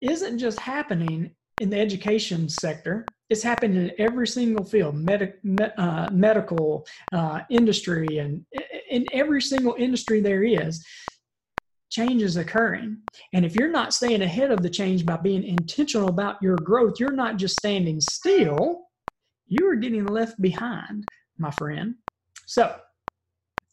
isn't 0.02 0.38
just 0.38 0.60
happening 0.60 1.36
in 1.60 1.70
the 1.70 1.80
education 1.80 2.48
sector. 2.48 3.14
It's 3.30 3.44
happening 3.44 3.78
in 3.78 3.92
every 4.00 4.28
single 4.28 4.64
field, 4.66 4.96
med- 4.96 5.40
uh, 5.78 6.10
medical, 6.12 6.88
uh, 7.12 7.42
industry, 7.50 8.18
and 8.18 8.46
in 8.90 9.08
every 9.12 9.42
single 9.42 9.76
industry 9.78 10.20
there 10.20 10.44
is. 10.44 10.86
Change 11.92 12.22
is 12.22 12.38
occurring. 12.38 12.98
And 13.34 13.46
if 13.46 13.56
you're 13.56 13.72
not 13.72 13.94
staying 13.94 14.22
ahead 14.22 14.52
of 14.52 14.62
the 14.62 14.70
change 14.70 15.06
by 15.06 15.18
being 15.18 15.44
intentional 15.44 16.10
about 16.10 16.42
your 16.42 16.58
growth, 16.58 17.00
you're 17.00 17.12
not 17.12 17.38
just 17.38 17.58
standing 17.58 18.00
still, 18.00 18.90
you 19.48 19.68
are 19.70 19.76
getting 19.76 20.06
left 20.06 20.40
behind, 20.42 21.08
my 21.38 21.50
friend. 21.52 21.96
So, 22.46 22.76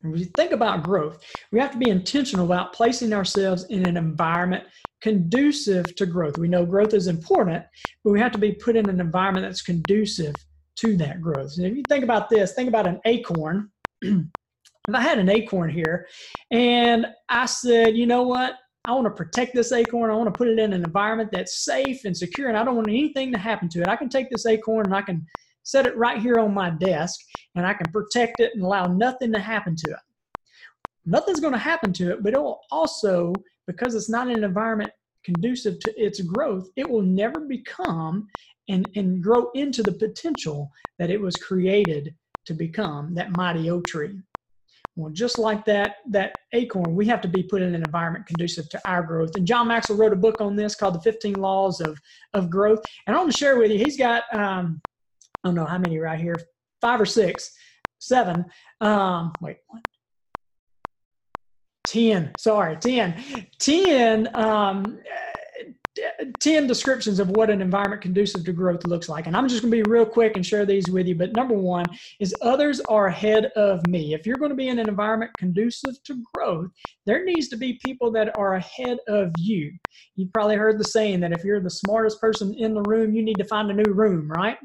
when 0.00 0.12
we 0.12 0.24
think 0.24 0.52
about 0.52 0.84
growth, 0.84 1.22
we 1.50 1.60
have 1.60 1.72
to 1.72 1.78
be 1.78 1.88
intentional 1.88 2.44
about 2.46 2.72
placing 2.72 3.12
ourselves 3.12 3.64
in 3.64 3.84
an 3.84 3.96
environment 3.96 4.64
conducive 5.06 5.94
to 5.94 6.04
growth. 6.04 6.36
We 6.36 6.48
know 6.48 6.66
growth 6.66 6.92
is 6.92 7.06
important, 7.06 7.64
but 8.02 8.10
we 8.10 8.18
have 8.18 8.32
to 8.32 8.38
be 8.38 8.50
put 8.50 8.74
in 8.74 8.88
an 8.88 8.98
environment 8.98 9.46
that's 9.46 9.62
conducive 9.62 10.34
to 10.80 10.96
that 10.96 11.20
growth. 11.20 11.56
And 11.58 11.66
if 11.66 11.76
you 11.76 11.84
think 11.84 12.02
about 12.02 12.28
this, 12.28 12.54
think 12.54 12.68
about 12.68 12.88
an 12.88 12.98
acorn. 13.04 13.70
if 14.02 14.24
I 14.92 15.00
had 15.00 15.20
an 15.20 15.28
acorn 15.28 15.70
here 15.70 16.08
and 16.50 17.06
I 17.28 17.46
said, 17.46 17.96
you 17.96 18.04
know 18.04 18.24
what? 18.24 18.54
I 18.84 18.90
want 18.94 19.04
to 19.04 19.10
protect 19.10 19.54
this 19.54 19.70
acorn. 19.70 20.10
I 20.10 20.14
want 20.16 20.26
to 20.26 20.36
put 20.36 20.48
it 20.48 20.58
in 20.58 20.72
an 20.72 20.82
environment 20.82 21.30
that's 21.32 21.64
safe 21.64 22.04
and 22.04 22.16
secure, 22.16 22.48
and 22.48 22.58
I 22.58 22.64
don't 22.64 22.76
want 22.76 22.88
anything 22.88 23.30
to 23.30 23.38
happen 23.38 23.68
to 23.70 23.82
it. 23.82 23.88
I 23.88 23.94
can 23.94 24.08
take 24.08 24.28
this 24.28 24.46
acorn 24.46 24.86
and 24.86 24.94
I 24.94 25.02
can 25.02 25.24
set 25.62 25.86
it 25.86 25.96
right 25.96 26.20
here 26.20 26.38
on 26.38 26.54
my 26.54 26.70
desk, 26.70 27.20
and 27.54 27.66
I 27.66 27.74
can 27.74 27.90
protect 27.92 28.40
it 28.40 28.52
and 28.54 28.62
allow 28.62 28.86
nothing 28.86 29.32
to 29.32 29.40
happen 29.40 29.74
to 29.76 29.90
it. 29.90 29.98
Nothing's 31.04 31.40
going 31.40 31.52
to 31.52 31.58
happen 31.58 31.92
to 31.94 32.12
it, 32.12 32.22
but 32.22 32.34
it 32.34 32.40
will 32.40 32.60
also 32.70 33.32
because 33.66 33.94
it's 33.94 34.08
not 34.08 34.28
an 34.28 34.44
environment 34.44 34.90
conducive 35.24 35.78
to 35.80 35.92
its 36.00 36.20
growth, 36.20 36.68
it 36.76 36.88
will 36.88 37.02
never 37.02 37.40
become 37.40 38.26
and, 38.68 38.88
and 38.96 39.22
grow 39.22 39.50
into 39.54 39.82
the 39.82 39.92
potential 39.92 40.70
that 40.98 41.10
it 41.10 41.20
was 41.20 41.36
created 41.36 42.14
to 42.46 42.54
become, 42.54 43.14
that 43.14 43.32
mighty 43.32 43.68
oak 43.70 43.86
tree. 43.86 44.20
Well, 44.94 45.12
just 45.12 45.38
like 45.38 45.64
that, 45.66 45.96
that 46.10 46.32
acorn, 46.54 46.94
we 46.94 47.06
have 47.06 47.20
to 47.20 47.28
be 47.28 47.42
put 47.42 47.60
in 47.60 47.74
an 47.74 47.82
environment 47.82 48.26
conducive 48.26 48.70
to 48.70 48.88
our 48.88 49.02
growth. 49.02 49.36
And 49.36 49.46
John 49.46 49.68
Maxwell 49.68 49.98
wrote 49.98 50.14
a 50.14 50.16
book 50.16 50.40
on 50.40 50.56
this 50.56 50.74
called 50.74 50.94
The 50.94 51.00
15 51.02 51.34
Laws 51.34 51.82
of, 51.82 52.00
of 52.32 52.48
Growth. 52.48 52.80
And 53.06 53.14
I 53.14 53.18
want 53.18 53.30
to 53.30 53.36
share 53.36 53.58
with 53.58 53.70
you, 53.70 53.78
he's 53.78 53.98
got, 53.98 54.22
um, 54.34 54.80
I 55.44 55.48
don't 55.48 55.54
know 55.54 55.66
how 55.66 55.76
many 55.76 55.98
right 55.98 56.18
here, 56.18 56.36
five 56.80 56.98
or 56.98 57.06
six, 57.06 57.52
seven. 57.98 58.46
Um, 58.80 59.32
wait, 59.42 59.58
one, 59.66 59.82
10 61.86 62.36
sorry 62.36 62.76
10 62.76 63.46
10 63.58 64.36
um, 64.36 64.98
10 66.40 66.66
descriptions 66.66 67.18
of 67.18 67.30
what 67.30 67.50
an 67.50 67.62
environment 67.62 68.02
conducive 68.02 68.44
to 68.44 68.52
growth 68.52 68.84
looks 68.84 69.08
like. 69.08 69.26
And 69.26 69.36
I'm 69.36 69.48
just 69.48 69.62
going 69.62 69.70
to 69.70 69.76
be 69.76 69.82
real 69.82 70.04
quick 70.04 70.36
and 70.36 70.44
share 70.44 70.66
these 70.66 70.90
with 70.90 71.06
you. 71.06 71.14
But 71.14 71.32
number 71.32 71.54
one 71.54 71.90
is 72.20 72.34
others 72.42 72.80
are 72.80 73.06
ahead 73.06 73.46
of 73.56 73.84
me. 73.84 74.14
If 74.14 74.26
you're 74.26 74.38
going 74.38 74.50
to 74.50 74.56
be 74.56 74.68
in 74.68 74.78
an 74.78 74.88
environment 74.88 75.32
conducive 75.36 76.02
to 76.04 76.22
growth, 76.32 76.70
there 77.06 77.24
needs 77.24 77.48
to 77.48 77.56
be 77.56 77.74
people 77.74 78.10
that 78.12 78.36
are 78.36 78.54
ahead 78.54 78.98
of 79.08 79.32
you. 79.36 79.72
You've 80.16 80.32
probably 80.32 80.56
heard 80.56 80.78
the 80.78 80.84
saying 80.84 81.20
that 81.20 81.32
if 81.32 81.44
you're 81.44 81.60
the 81.60 81.70
smartest 81.70 82.20
person 82.20 82.54
in 82.54 82.74
the 82.74 82.82
room, 82.82 83.14
you 83.14 83.22
need 83.22 83.38
to 83.38 83.44
find 83.44 83.70
a 83.70 83.74
new 83.74 83.92
room, 83.92 84.30
right? 84.30 84.58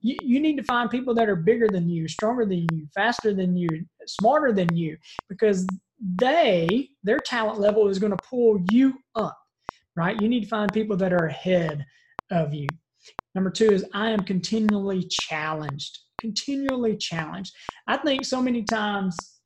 You, 0.00 0.14
you 0.14 0.40
need 0.40 0.56
to 0.56 0.64
find 0.64 0.90
people 0.90 1.14
that 1.14 1.28
are 1.28 1.36
bigger 1.36 1.68
than 1.68 1.90
you, 1.90 2.08
stronger 2.08 2.46
than 2.46 2.58
you, 2.58 2.86
faster 2.94 3.34
than 3.34 3.56
you, 3.56 3.84
smarter 4.06 4.52
than 4.52 4.76
you, 4.76 4.96
because 5.28 5.78
they, 6.00 6.90
their 7.02 7.20
talent 7.20 7.60
level 7.60 7.88
is 7.88 7.98
going 7.98 8.12
to 8.12 8.18
pull 8.18 8.60
you 8.64 8.94
up, 9.14 9.38
right? 9.96 10.16
You 10.16 10.28
need 10.28 10.42
to 10.42 10.48
find 10.48 10.72
people 10.72 10.96
that 10.98 11.12
are 11.12 11.26
ahead 11.26 11.84
of 12.30 12.54
you. 12.54 12.74
Number 13.34 13.50
two 13.50 13.66
is 13.66 13.84
I 13.92 14.10
am 14.10 14.24
continually 14.24 15.04
challenged, 15.04 15.98
continually 16.18 16.96
challenged. 16.96 17.54
I 17.86 17.96
think 17.96 18.24
so 18.24 18.42
many 18.42 18.64
times 18.64 19.40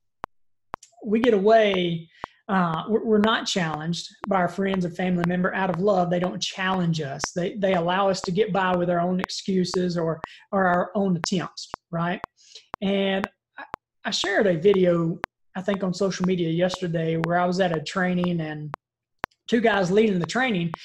we 1.05 1.19
get 1.19 1.33
away 1.33 2.09
uh, 2.47 2.83
we're 2.87 3.17
not 3.17 3.47
challenged 3.47 4.07
by 4.27 4.35
our 4.35 4.47
friends 4.47 4.85
or 4.85 4.91
family 4.91 5.25
member 5.25 5.53
out 5.55 5.71
of 5.71 5.79
love. 5.79 6.11
They 6.11 6.19
don't 6.19 6.41
challenge 6.41 7.01
us. 7.01 7.31
They, 7.31 7.55
they 7.55 7.73
allow 7.73 8.09
us 8.09 8.21
to 8.23 8.31
get 8.31 8.53
by 8.53 8.75
with 8.75 8.89
our 8.89 8.99
own 8.99 9.19
excuses 9.19 9.97
or, 9.97 10.21
or 10.51 10.65
our 10.67 10.91
own 10.93 11.17
attempts, 11.17 11.79
right? 11.89 12.21
And 12.83 13.27
I 14.03 14.11
shared 14.11 14.45
a 14.45 14.57
video, 14.57 15.17
I 15.55 15.61
think, 15.61 15.83
on 15.83 15.93
social 15.93 16.25
media 16.25 16.49
yesterday 16.49 17.17
where 17.17 17.37
I 17.37 17.45
was 17.45 17.59
at 17.59 17.71
a 17.71 17.81
training 17.81 18.41
and 18.41 18.71
two 19.47 19.61
guys 19.61 19.91
leading 19.91 20.19
the 20.19 20.25
training. 20.25 20.75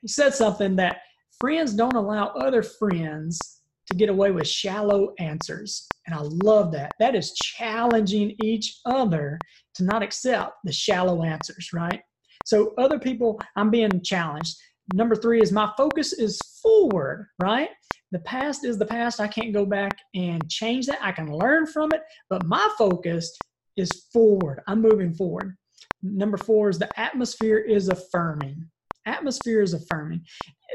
He 0.00 0.08
said 0.08 0.34
something 0.34 0.76
that 0.76 0.98
friends 1.38 1.74
don't 1.74 1.96
allow 1.96 2.28
other 2.28 2.62
friends 2.62 3.60
to 3.86 3.94
get 3.94 4.08
away 4.08 4.30
with 4.30 4.46
shallow 4.46 5.12
answers. 5.18 5.94
And 6.06 6.14
I 6.14 6.20
love 6.20 6.72
that. 6.72 6.94
That 6.98 7.14
is 7.14 7.32
challenging 7.32 8.34
each 8.38 8.80
other 8.84 9.40
to 9.74 9.84
not 9.84 10.02
accept 10.02 10.54
the 10.64 10.72
shallow 10.72 11.22
answers, 11.22 11.70
right? 11.72 12.00
So, 12.44 12.74
other 12.76 12.98
people, 12.98 13.40
I'm 13.56 13.70
being 13.70 14.02
challenged. 14.02 14.56
Number 14.88 15.14
three 15.14 15.40
is 15.40 15.52
my 15.52 15.72
focus 15.76 16.12
is 16.12 16.58
forward, 16.60 17.28
right? 17.38 17.70
The 18.10 18.18
past 18.20 18.64
is 18.64 18.78
the 18.78 18.86
past. 18.86 19.20
I 19.20 19.28
can't 19.28 19.54
go 19.54 19.64
back 19.64 19.96
and 20.14 20.50
change 20.50 20.86
that. 20.86 20.98
I 21.00 21.12
can 21.12 21.32
learn 21.32 21.66
from 21.66 21.92
it, 21.92 22.02
but 22.28 22.44
my 22.44 22.68
focus 22.76 23.46
is 23.76 24.06
forward. 24.12 24.62
I'm 24.66 24.80
moving 24.80 25.14
forward. 25.14 25.56
Number 26.02 26.36
four 26.36 26.68
is 26.68 26.78
the 26.78 26.98
atmosphere 26.98 27.58
is 27.58 27.88
affirming. 27.88 28.68
Atmosphere 29.06 29.62
is 29.62 29.74
affirming. 29.74 30.24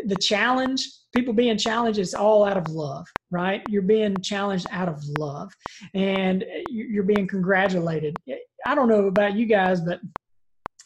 The 0.05 0.15
challenge, 0.15 0.87
people 1.13 1.33
being 1.33 1.57
challenged, 1.57 1.99
is 1.99 2.13
all 2.13 2.45
out 2.45 2.57
of 2.57 2.69
love, 2.69 3.07
right? 3.31 3.61
You're 3.67 3.81
being 3.81 4.21
challenged 4.21 4.67
out 4.71 4.89
of 4.89 5.03
love 5.05 5.53
and 5.93 6.43
you're 6.69 7.03
being 7.03 7.27
congratulated. 7.27 8.21
I 8.65 8.75
don't 8.75 8.89
know 8.89 9.07
about 9.07 9.35
you 9.35 9.45
guys, 9.45 9.81
but 9.81 9.99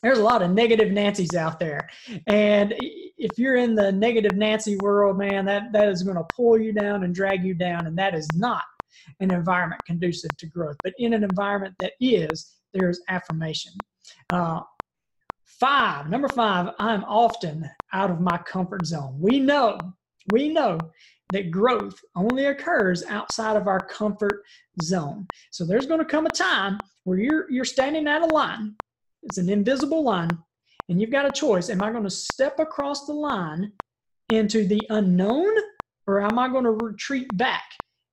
there's 0.03 0.17
a 0.17 0.23
lot 0.23 0.41
of 0.41 0.51
negative 0.51 0.91
Nancy's 0.91 1.35
out 1.35 1.59
there. 1.59 1.89
And 2.27 2.73
if 2.77 3.37
you're 3.37 3.57
in 3.57 3.75
the 3.75 3.91
negative 3.91 4.35
Nancy 4.35 4.77
world, 4.77 5.17
man, 5.17 5.45
that, 5.45 5.71
that 5.73 5.89
is 5.89 6.01
going 6.01 6.17
to 6.17 6.25
pull 6.35 6.59
you 6.59 6.73
down 6.73 7.03
and 7.03 7.13
drag 7.13 7.43
you 7.43 7.53
down. 7.53 7.85
And 7.85 7.97
that 7.97 8.15
is 8.15 8.35
not 8.35 8.63
an 9.19 9.31
environment 9.31 9.81
conducive 9.85 10.35
to 10.37 10.47
growth. 10.47 10.77
But 10.83 10.93
in 10.97 11.13
an 11.13 11.23
environment 11.23 11.75
that 11.79 11.93
is, 11.99 12.57
there's 12.73 13.01
affirmation. 13.07 13.73
Uh, 14.29 14.61
five, 15.45 16.09
number 16.09 16.27
five, 16.27 16.73
I'm 16.79 17.03
often 17.03 17.69
out 17.93 18.11
of 18.11 18.19
my 18.19 18.37
comfort 18.37 18.85
zone. 18.85 19.15
We 19.19 19.39
know, 19.39 19.77
we 20.31 20.49
know 20.49 20.79
that 21.31 21.51
growth 21.51 21.99
only 22.15 22.45
occurs 22.45 23.03
outside 23.05 23.55
of 23.55 23.67
our 23.67 23.79
comfort 23.79 24.43
zone. 24.81 25.27
So 25.51 25.65
there's 25.65 25.85
going 25.85 25.99
to 25.99 26.05
come 26.05 26.25
a 26.25 26.31
time 26.31 26.77
where 27.03 27.17
you're 27.17 27.49
you're 27.49 27.65
standing 27.65 28.07
at 28.07 28.21
a 28.21 28.25
line. 28.25 28.75
It's 29.23 29.37
an 29.37 29.49
invisible 29.49 30.03
line, 30.03 30.37
and 30.89 30.99
you've 30.99 31.11
got 31.11 31.25
a 31.25 31.31
choice. 31.31 31.69
Am 31.69 31.81
I 31.81 31.91
going 31.91 32.03
to 32.03 32.09
step 32.09 32.59
across 32.59 33.05
the 33.05 33.13
line 33.13 33.71
into 34.29 34.65
the 34.65 34.81
unknown, 34.89 35.53
or 36.05 36.21
am 36.21 36.37
I 36.37 36.49
going 36.49 36.65
to 36.65 36.71
retreat 36.71 37.35
back 37.37 37.63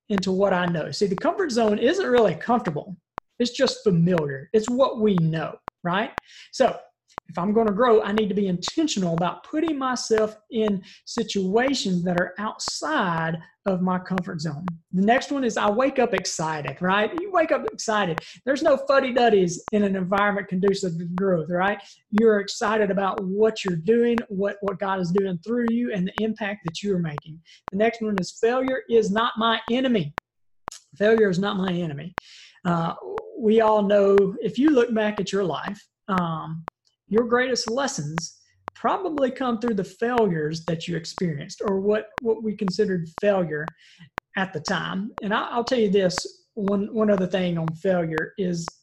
into 0.09 0.31
what 0.31 0.53
I 0.53 0.65
know? 0.65 0.91
See, 0.91 1.07
the 1.07 1.15
comfort 1.15 1.51
zone 1.51 1.79
isn't 1.79 2.05
really 2.05 2.35
comfortable. 2.35 2.97
It's 3.39 3.51
just 3.51 3.83
familiar. 3.83 4.49
It's 4.53 4.69
what 4.69 4.99
we 4.99 5.15
know, 5.15 5.57
right? 5.83 6.11
So 6.51 6.77
if 7.27 7.37
I'm 7.37 7.53
going 7.53 7.67
to 7.67 7.73
grow, 7.73 8.01
I 8.01 8.11
need 8.11 8.29
to 8.29 8.35
be 8.35 8.47
intentional 8.47 9.13
about 9.13 9.43
putting 9.43 9.77
myself 9.77 10.35
in 10.51 10.81
situations 11.05 12.03
that 12.03 12.17
are 12.17 12.33
outside 12.39 13.37
of 13.65 13.81
my 13.81 13.99
comfort 13.99 14.41
zone. 14.41 14.65
The 14.93 15.05
next 15.05 15.31
one 15.31 15.43
is 15.43 15.55
I 15.55 15.69
wake 15.69 15.99
up 15.99 16.15
excited, 16.15 16.81
right? 16.81 17.11
You 17.19 17.31
wake 17.31 17.51
up 17.51 17.65
excited. 17.71 18.25
There's 18.45 18.63
no 18.63 18.77
fuddy 18.77 19.13
duddies 19.13 19.67
in 19.71 19.83
an 19.83 19.95
environment 19.95 20.47
conducive 20.47 20.97
to 20.97 21.05
growth, 21.05 21.49
right? 21.49 21.79
You're 22.09 22.39
excited 22.39 22.89
about 22.89 23.23
what 23.23 23.63
you're 23.63 23.75
doing, 23.75 24.17
what, 24.29 24.57
what 24.61 24.79
God 24.79 24.99
is 24.99 25.11
doing 25.11 25.37
through 25.45 25.67
you, 25.69 25.93
and 25.93 26.07
the 26.07 26.23
impact 26.23 26.61
that 26.65 26.81
you're 26.81 26.99
making. 26.99 27.39
The 27.71 27.77
next 27.77 28.01
one 28.01 28.17
is 28.19 28.39
failure 28.41 28.81
is 28.89 29.11
not 29.11 29.33
my 29.37 29.59
enemy. 29.69 30.15
Failure 30.97 31.29
is 31.29 31.37
not 31.37 31.57
my 31.57 31.71
enemy. 31.71 32.15
Uh, 32.65 32.95
we 33.37 33.61
all 33.61 33.83
know 33.83 34.35
if 34.41 34.57
you 34.57 34.71
look 34.71 34.93
back 34.93 35.19
at 35.19 35.31
your 35.31 35.43
life, 35.43 35.79
um, 36.07 36.65
your 37.09 37.25
greatest 37.25 37.67
lessons 37.67 38.39
probably 38.75 39.29
come 39.29 39.59
through 39.59 39.73
the 39.73 39.83
failures 39.83 40.63
that 40.65 40.87
you 40.87 40.95
experienced 40.95 41.61
or 41.61 41.81
what, 41.81 42.07
what 42.19 42.43
we 42.43 42.55
considered 42.55 43.09
failure 43.19 43.75
at 44.37 44.53
the 44.53 44.59
time. 44.59 45.11
And 45.21 45.33
I, 45.33 45.57
will 45.57 45.65
tell 45.65 45.79
you 45.79 45.89
this 45.89 46.45
one, 46.53 46.93
one 46.93 47.09
other 47.09 47.27
thing 47.27 47.57
on 47.57 47.73
failure 47.73 48.33
is, 48.37 48.77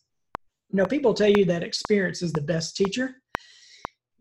you 0.71 0.77
know, 0.77 0.87
people 0.87 1.15
tell 1.15 1.29
you 1.29 1.45
that 1.47 1.63
experience 1.63 2.21
is 2.21 2.35
the 2.35 2.43
best 2.43 2.77
teacher. 2.77 3.15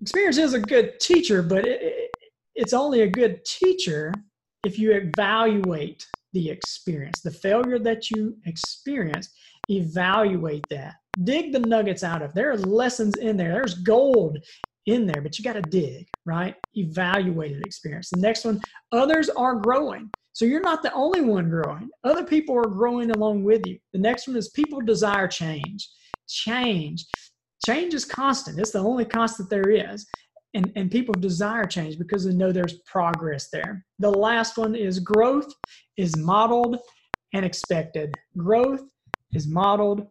Experience 0.02 0.38
is 0.38 0.54
a 0.54 0.60
good 0.60 1.00
teacher, 1.00 1.42
but 1.42 1.66
it, 1.66 1.82
it, 1.82 2.12
it's 2.54 2.74
only 2.74 3.02
a 3.02 3.10
good 3.10 3.44
teacher 3.44 4.24
if 4.64 4.80
you 4.80 4.94
evaluate 4.94 6.06
the 6.34 6.50
experience, 6.50 7.22
the 7.22 7.32
failure 7.32 7.80
that 7.80 8.12
you 8.12 8.38
experienced, 8.46 9.32
evaluate 9.70 10.70
that 10.70 10.96
dig 11.24 11.54
the 11.54 11.60
nuggets 11.60 12.04
out 12.04 12.22
of. 12.22 12.34
There 12.34 12.52
are 12.52 12.58
lessons 12.58 13.18
in 13.18 13.38
there. 13.38 13.54
There's 13.54 13.76
gold 13.76 14.38
in 14.86 15.06
there, 15.06 15.22
but 15.22 15.38
you 15.38 15.44
got 15.44 15.54
to 15.54 15.62
dig, 15.62 16.08
right? 16.26 16.56
Evaluated 16.76 17.66
experience. 17.66 18.10
The 18.10 18.20
next 18.20 18.46
one, 18.46 18.62
others 18.92 19.30
are 19.30 19.56
growing. 19.56 20.10
So 20.34 20.46
you're 20.46 20.62
not 20.62 20.84
the 20.84 20.94
only 20.94 21.22
one 21.22 21.50
growing. 21.50 21.90
Other 22.04 22.26
people 22.26 22.58
are 22.58 22.70
growing 22.70 23.12
along 23.12 23.44
with 23.44 23.66
you. 23.66 23.80
The 23.94 24.00
next 24.00 24.28
one 24.28 24.36
is 24.36 24.50
people 24.50 24.82
desire 24.82 25.28
change. 25.28 25.90
Change. 26.28 27.06
Change 27.66 27.94
is 27.94 28.06
constant. 28.06 28.60
It's 28.60 28.72
the 28.72 28.80
only 28.80 29.06
constant 29.06 29.50
there 29.50 29.70
is. 29.70 30.06
And, 30.54 30.72
and 30.76 30.92
people 30.92 31.14
desire 31.14 31.66
change 31.66 31.98
because 31.98 32.26
they 32.26 32.34
know 32.34 32.52
there's 32.52 32.80
progress 32.86 33.50
there. 33.50 33.86
The 34.00 34.12
last 34.12 34.58
one 34.58 34.76
is 34.76 35.00
growth 35.00 35.52
is 35.98 36.16
modeled 36.18 36.80
and 37.34 37.46
expected. 37.46 38.14
Growth 38.38 38.84
is 39.34 39.48
modeled 39.48 40.08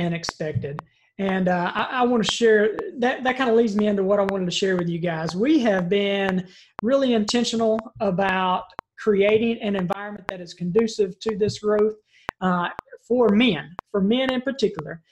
and 0.00 0.14
expected. 0.14 0.82
And 1.18 1.48
uh, 1.48 1.70
I, 1.74 1.82
I 2.00 2.02
want 2.04 2.24
to 2.24 2.30
share 2.30 2.78
that. 2.98 3.22
That 3.24 3.36
kind 3.36 3.50
of 3.50 3.56
leads 3.56 3.76
me 3.76 3.86
into 3.86 4.02
what 4.02 4.18
I 4.18 4.22
wanted 4.22 4.46
to 4.46 4.50
share 4.50 4.76
with 4.76 4.88
you 4.88 4.98
guys. 4.98 5.36
We 5.36 5.58
have 5.60 5.88
been 5.88 6.48
really 6.80 7.12
intentional 7.12 7.78
about 8.00 8.64
creating 8.98 9.60
an 9.62 9.76
environment 9.76 10.26
that 10.28 10.40
is 10.40 10.54
conducive 10.54 11.18
to 11.20 11.36
this 11.36 11.58
growth 11.58 11.94
uh, 12.40 12.68
for 13.06 13.28
men, 13.28 13.76
for 13.90 14.00
men 14.00 14.32
in 14.32 14.40
particular. 14.40 15.02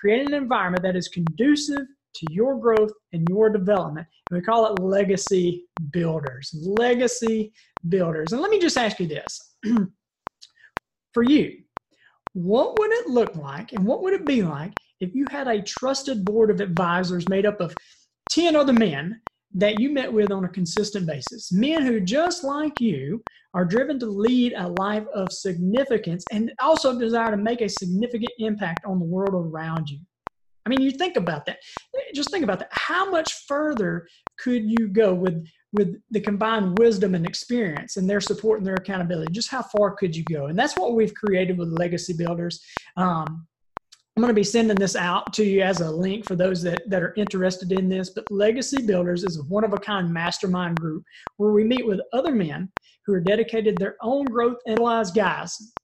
Creating 0.00 0.28
an 0.28 0.42
environment 0.42 0.82
that 0.84 0.96
is 0.96 1.08
conducive 1.08 1.86
to 2.14 2.26
your 2.32 2.58
growth 2.58 2.92
and 3.12 3.28
your 3.28 3.50
development. 3.50 4.06
And 4.30 4.38
we 4.38 4.44
call 4.44 4.66
it 4.66 4.80
legacy 4.80 5.66
builders. 5.90 6.54
Legacy 6.62 7.52
builders. 7.88 8.32
And 8.32 8.40
let 8.40 8.50
me 8.50 8.58
just 8.58 8.78
ask 8.78 8.98
you 9.00 9.06
this 9.06 9.54
for 11.12 11.22
you, 11.22 11.58
what 12.38 12.78
would 12.78 12.92
it 12.92 13.08
look 13.08 13.34
like 13.34 13.72
and 13.72 13.84
what 13.84 14.00
would 14.00 14.14
it 14.14 14.24
be 14.24 14.42
like 14.42 14.72
if 15.00 15.12
you 15.12 15.26
had 15.26 15.48
a 15.48 15.60
trusted 15.60 16.24
board 16.24 16.50
of 16.50 16.60
advisors 16.60 17.28
made 17.28 17.44
up 17.44 17.60
of 17.60 17.74
10 18.30 18.54
other 18.54 18.72
men 18.72 19.20
that 19.54 19.76
you 19.76 19.90
met 19.90 20.12
with 20.12 20.30
on 20.30 20.44
a 20.44 20.48
consistent 20.48 21.04
basis? 21.04 21.50
Men 21.50 21.82
who, 21.82 21.98
just 22.00 22.44
like 22.44 22.80
you, 22.80 23.24
are 23.54 23.64
driven 23.64 23.98
to 23.98 24.06
lead 24.06 24.52
a 24.56 24.68
life 24.68 25.06
of 25.12 25.32
significance 25.32 26.26
and 26.30 26.52
also 26.60 26.96
desire 26.96 27.32
to 27.32 27.36
make 27.36 27.60
a 27.60 27.68
significant 27.68 28.32
impact 28.38 28.84
on 28.86 29.00
the 29.00 29.04
world 29.04 29.34
around 29.34 29.88
you. 29.88 29.98
I 30.64 30.68
mean, 30.68 30.80
you 30.80 30.92
think 30.92 31.16
about 31.16 31.44
that. 31.46 31.58
Just 32.14 32.30
think 32.30 32.44
about 32.44 32.60
that. 32.60 32.68
How 32.70 33.10
much 33.10 33.32
further 33.48 34.06
could 34.38 34.64
you 34.64 34.86
go 34.86 35.12
with 35.12 35.44
with 35.72 36.00
the 36.10 36.20
combined 36.20 36.78
wisdom 36.78 37.14
and 37.14 37.26
experience 37.26 37.96
and 37.96 38.08
their 38.08 38.20
support 38.20 38.58
and 38.58 38.66
their 38.66 38.74
accountability? 38.74 39.32
Just 39.32 39.50
how 39.50 39.62
far 39.62 39.90
could 39.92 40.16
you 40.16 40.24
go? 40.24 40.46
And 40.46 40.58
that's 40.58 40.76
what 40.76 40.94
we've 40.94 41.14
created 41.14 41.58
with 41.58 41.68
Legacy 41.68 42.14
Builders. 42.14 42.62
Um, 42.96 43.46
I'm 44.16 44.22
going 44.22 44.34
to 44.34 44.34
be 44.34 44.42
sending 44.42 44.76
this 44.76 44.96
out 44.96 45.32
to 45.34 45.44
you 45.44 45.62
as 45.62 45.80
a 45.80 45.88
link 45.88 46.24
for 46.24 46.34
those 46.34 46.60
that, 46.62 46.90
that 46.90 47.04
are 47.04 47.14
interested 47.16 47.70
in 47.70 47.88
this. 47.88 48.10
But 48.10 48.28
Legacy 48.30 48.84
Builders 48.84 49.22
is 49.22 49.38
a 49.38 49.42
one 49.42 49.62
of 49.62 49.74
a 49.74 49.78
kind 49.78 50.12
mastermind 50.12 50.80
group 50.80 51.04
where 51.36 51.52
we 51.52 51.62
meet 51.62 51.86
with 51.86 52.00
other 52.12 52.34
men 52.34 52.72
who 53.06 53.12
are 53.12 53.20
dedicated 53.20 53.78
their 53.78 53.96
own 54.02 54.24
growth 54.24 54.58
and 54.66 54.80
lives. 54.80 55.12
Guys, 55.12 55.74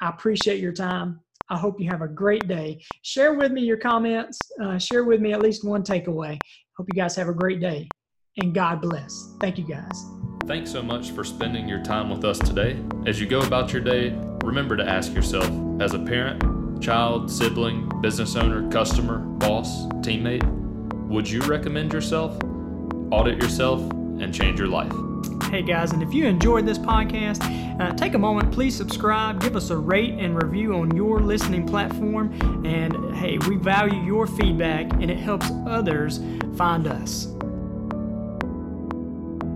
I 0.00 0.10
appreciate 0.10 0.60
your 0.60 0.72
time. 0.72 1.18
I 1.48 1.58
hope 1.58 1.80
you 1.80 1.90
have 1.90 2.02
a 2.02 2.08
great 2.08 2.46
day. 2.46 2.80
Share 3.02 3.34
with 3.34 3.50
me 3.50 3.62
your 3.62 3.78
comments. 3.78 4.52
Uh, 4.62 4.78
share 4.78 5.02
with 5.02 5.20
me 5.20 5.32
at 5.32 5.42
least 5.42 5.64
one 5.64 5.82
takeaway. 5.82 6.40
Hope 6.76 6.88
you 6.88 6.94
guys 6.94 7.16
have 7.16 7.28
a 7.28 7.34
great 7.34 7.60
day 7.60 7.92
and 8.36 8.54
God 8.54 8.80
bless. 8.80 9.34
Thank 9.40 9.58
you 9.58 9.64
guys. 9.64 10.06
Thanks 10.46 10.70
so 10.70 10.82
much 10.82 11.10
for 11.10 11.22
spending 11.22 11.68
your 11.68 11.82
time 11.82 12.10
with 12.10 12.24
us 12.24 12.38
today. 12.38 12.78
As 13.06 13.20
you 13.20 13.26
go 13.26 13.40
about 13.40 13.72
your 13.72 13.82
day, 13.82 14.18
remember 14.42 14.76
to 14.76 14.88
ask 14.88 15.14
yourself 15.14 15.48
as 15.80 15.94
a 15.94 15.98
parent, 15.98 16.82
child, 16.82 17.30
sibling, 17.30 17.88
business 18.00 18.34
owner, 18.34 18.68
customer, 18.70 19.18
boss, 19.18 19.84
teammate, 20.02 20.42
would 21.08 21.28
you 21.28 21.40
recommend 21.42 21.92
yourself, 21.92 22.36
audit 23.10 23.40
yourself, 23.40 23.80
and 23.90 24.34
change 24.34 24.58
your 24.58 24.68
life? 24.68 24.92
Hey 25.44 25.62
guys, 25.62 25.92
and 25.92 26.02
if 26.02 26.14
you 26.14 26.26
enjoyed 26.26 26.66
this 26.66 26.78
podcast, 26.78 27.42
uh, 27.78 27.92
take 27.94 28.14
a 28.14 28.18
moment, 28.18 28.50
please 28.52 28.74
subscribe, 28.74 29.40
give 29.40 29.54
us 29.54 29.70
a 29.70 29.76
rate 29.76 30.14
and 30.14 30.42
review 30.42 30.74
on 30.74 30.96
your 30.96 31.20
listening 31.20 31.66
platform. 31.66 32.32
And 32.64 33.14
hey, 33.14 33.38
we 33.46 33.56
value 33.56 34.00
your 34.02 34.26
feedback 34.26 34.90
and 34.94 35.10
it 35.10 35.18
helps 35.18 35.50
others 35.66 36.20
find 36.56 36.86
us. 36.86 37.28